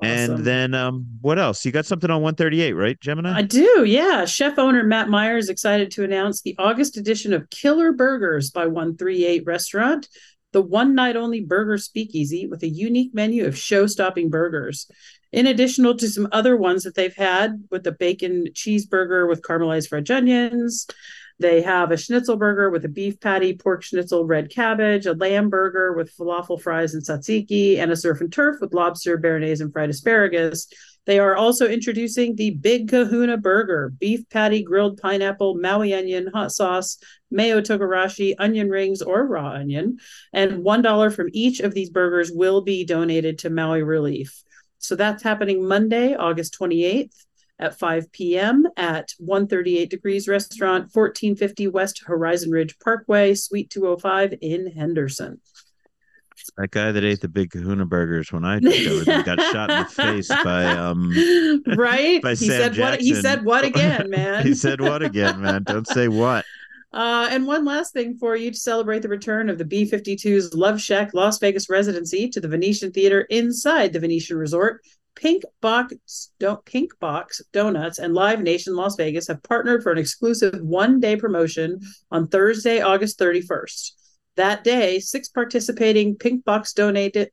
[0.00, 0.36] Awesome.
[0.36, 1.64] And then um, what else?
[1.64, 3.36] You got something on 138, right, Gemini?
[3.36, 4.24] I do, yeah.
[4.26, 8.66] Chef owner Matt Meyer is excited to announce the August edition of Killer Burgers by
[8.66, 10.08] 138 Restaurant,
[10.52, 14.88] the one night only burger speakeasy with a unique menu of show stopping burgers.
[15.32, 19.88] In addition to some other ones that they've had with the bacon cheeseburger with caramelized
[19.88, 20.86] French onions,
[21.40, 25.50] they have a schnitzel burger with a beef patty, pork schnitzel, red cabbage, a lamb
[25.50, 29.72] burger with falafel fries and tzatziki, and a surf and turf with lobster, béarnaise, and
[29.72, 30.66] fried asparagus.
[31.06, 36.52] They are also introducing the Big Kahuna Burger, beef patty, grilled pineapple, Maui onion, hot
[36.52, 36.98] sauce,
[37.30, 39.98] mayo togarashi, onion rings, or raw onion.
[40.32, 44.42] And $1 from each of these burgers will be donated to Maui Relief.
[44.78, 47.14] So that's happening Monday, August 28th
[47.58, 48.66] at 5 p.m.
[48.76, 55.40] at 138 Degrees Restaurant, 1450 West Horizon Ridge Parkway, Suite 205 in Henderson.
[56.56, 59.78] That guy that ate the big kahuna burgers when I over them got shot in
[59.78, 61.12] the face by um
[61.76, 62.22] right?
[62.22, 64.42] by he Sam said what he said what again, man?
[64.46, 65.64] he said what again, man?
[65.64, 66.44] Don't say what.
[66.90, 70.54] Uh, and one last thing for you to celebrate the return of the B 52's
[70.54, 74.80] Love Shack Las Vegas residency to the Venetian Theater inside the Venetian Resort.
[75.18, 79.98] Pink Box, don't, Pink Box Donuts and Live Nation Las Vegas have partnered for an
[79.98, 81.80] exclusive one day promotion
[82.12, 83.90] on Thursday, August 31st.
[84.36, 87.32] That day, six participating Pink Box donated.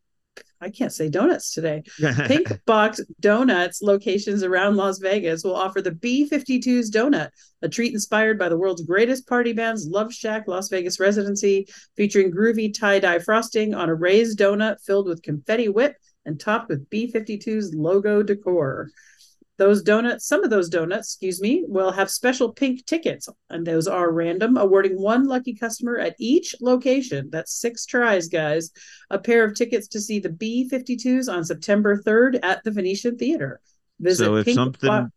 [0.60, 1.84] I can't say donuts today.
[2.26, 7.30] Pink Box Donuts locations around Las Vegas will offer the B52's Donut,
[7.62, 12.32] a treat inspired by the world's greatest party band's Love Shack Las Vegas residency, featuring
[12.32, 15.95] groovy tie dye frosting on a raised donut filled with confetti whip
[16.26, 18.89] and topped with B52's logo decor.
[19.57, 23.88] Those donuts, some of those donuts, excuse me, will have special pink tickets, and those
[23.88, 27.30] are random, awarding one lucky customer at each location.
[27.31, 28.72] That's six tries, guys.
[29.10, 33.61] A pair of tickets to see the B52s on September 3rd at the Venetian Theater.
[33.99, 35.10] Visit so if Pink something Bo-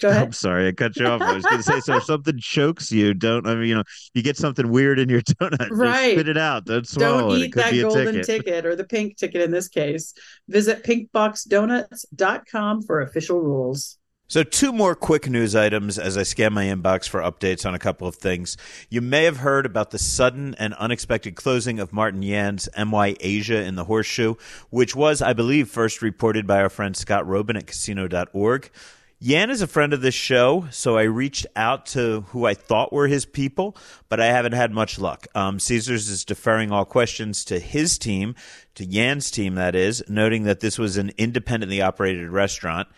[0.00, 0.22] Go ahead.
[0.22, 1.22] I'm sorry, I cut you off.
[1.22, 3.46] I was going to say, so if something chokes you, don't.
[3.46, 6.12] I mean, you know, you get something weird in your donut, Right.
[6.14, 6.64] spit it out.
[6.64, 7.34] Don't swallow Don't it.
[7.34, 8.26] It eat could that be a golden ticket.
[8.26, 8.66] ticket.
[8.66, 10.12] or the pink ticket in this case.
[10.48, 13.98] Visit pinkboxdonuts.com for official rules.
[14.26, 17.78] So, two more quick news items as I scan my inbox for updates on a
[17.78, 18.56] couple of things.
[18.88, 23.62] You may have heard about the sudden and unexpected closing of Martin Yan's MY Asia
[23.62, 24.34] in the Horseshoe,
[24.70, 28.70] which was, I believe, first reported by our friend Scott Roeben at casino.org.
[29.20, 32.92] Yan is a friend of this show, so I reached out to who I thought
[32.92, 33.76] were his people,
[34.08, 35.26] but I haven't had much luck.
[35.34, 38.34] Um, Caesars is deferring all questions to his team,
[38.74, 42.88] to Yan's team, that is, noting that this was an independently operated restaurant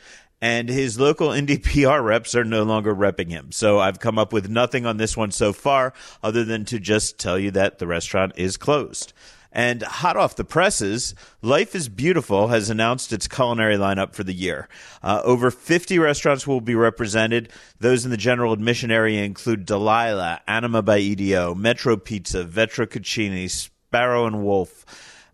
[0.40, 3.52] and his local indie PR reps are no longer repping him.
[3.52, 7.18] So I've come up with nothing on this one so far other than to just
[7.18, 9.12] tell you that the restaurant is closed.
[9.56, 14.34] And hot off the presses, Life is Beautiful has announced its culinary lineup for the
[14.34, 14.68] year.
[15.02, 17.48] Uh, over 50 restaurants will be represented.
[17.80, 23.48] Those in the general admission area include Delilah, Anima by EDO, Metro Pizza, Vetra Cucini,
[23.48, 24.84] Sparrow and Wolf.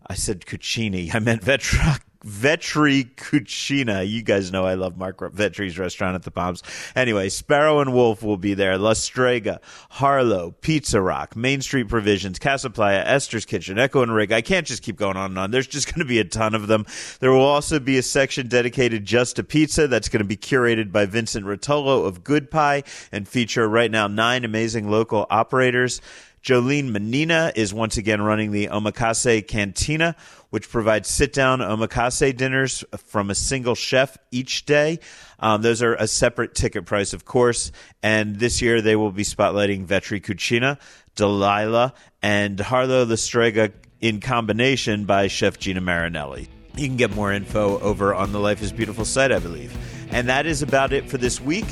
[0.07, 1.13] I said Cucini.
[1.13, 4.07] I meant Vetra Vetri Cucina.
[4.07, 6.63] You guys know I love Marc Vetri's restaurant at the Palms.
[6.95, 8.77] Anyway, Sparrow and Wolf will be there.
[8.77, 9.59] La Strega,
[9.91, 14.31] Harlow, Pizza Rock, Main Street Provisions, Casa Playa, Esther's Kitchen, Echo and Rig.
[14.31, 15.51] I can't just keep going on and on.
[15.51, 16.85] There's just going to be a ton of them.
[17.19, 20.91] There will also be a section dedicated just to pizza that's going to be curated
[20.91, 26.01] by Vincent Rotolo of Good Pie and feature right now nine amazing local operators.
[26.43, 30.13] Jolene Mannina is once again running the Omakase Cantina,
[30.49, 34.99] which provides sit down omakase dinners from a single chef each day.
[35.39, 37.71] Um, those are a separate ticket price, of course.
[38.03, 40.79] And this year they will be spotlighting Vetri Cucina,
[41.15, 43.71] Delilah, and Harlow the Strega
[44.01, 46.49] in combination by Chef Gina Marinelli.
[46.75, 49.73] You can get more info over on the Life is Beautiful site, I believe.
[50.11, 51.65] And that is about it for this week.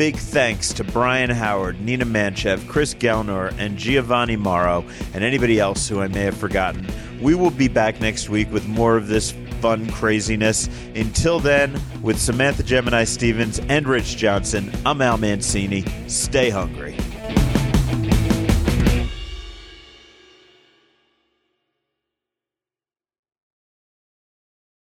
[0.00, 4.82] Big thanks to Brian Howard, Nina Manchev, Chris Gelnor, and Giovanni Morrow,
[5.12, 6.86] and anybody else who I may have forgotten.
[7.20, 10.70] We will be back next week with more of this fun craziness.
[10.94, 15.84] Until then, with Samantha Gemini Stevens and Rich Johnson, I'm Al Mancini.
[16.06, 16.96] Stay hungry.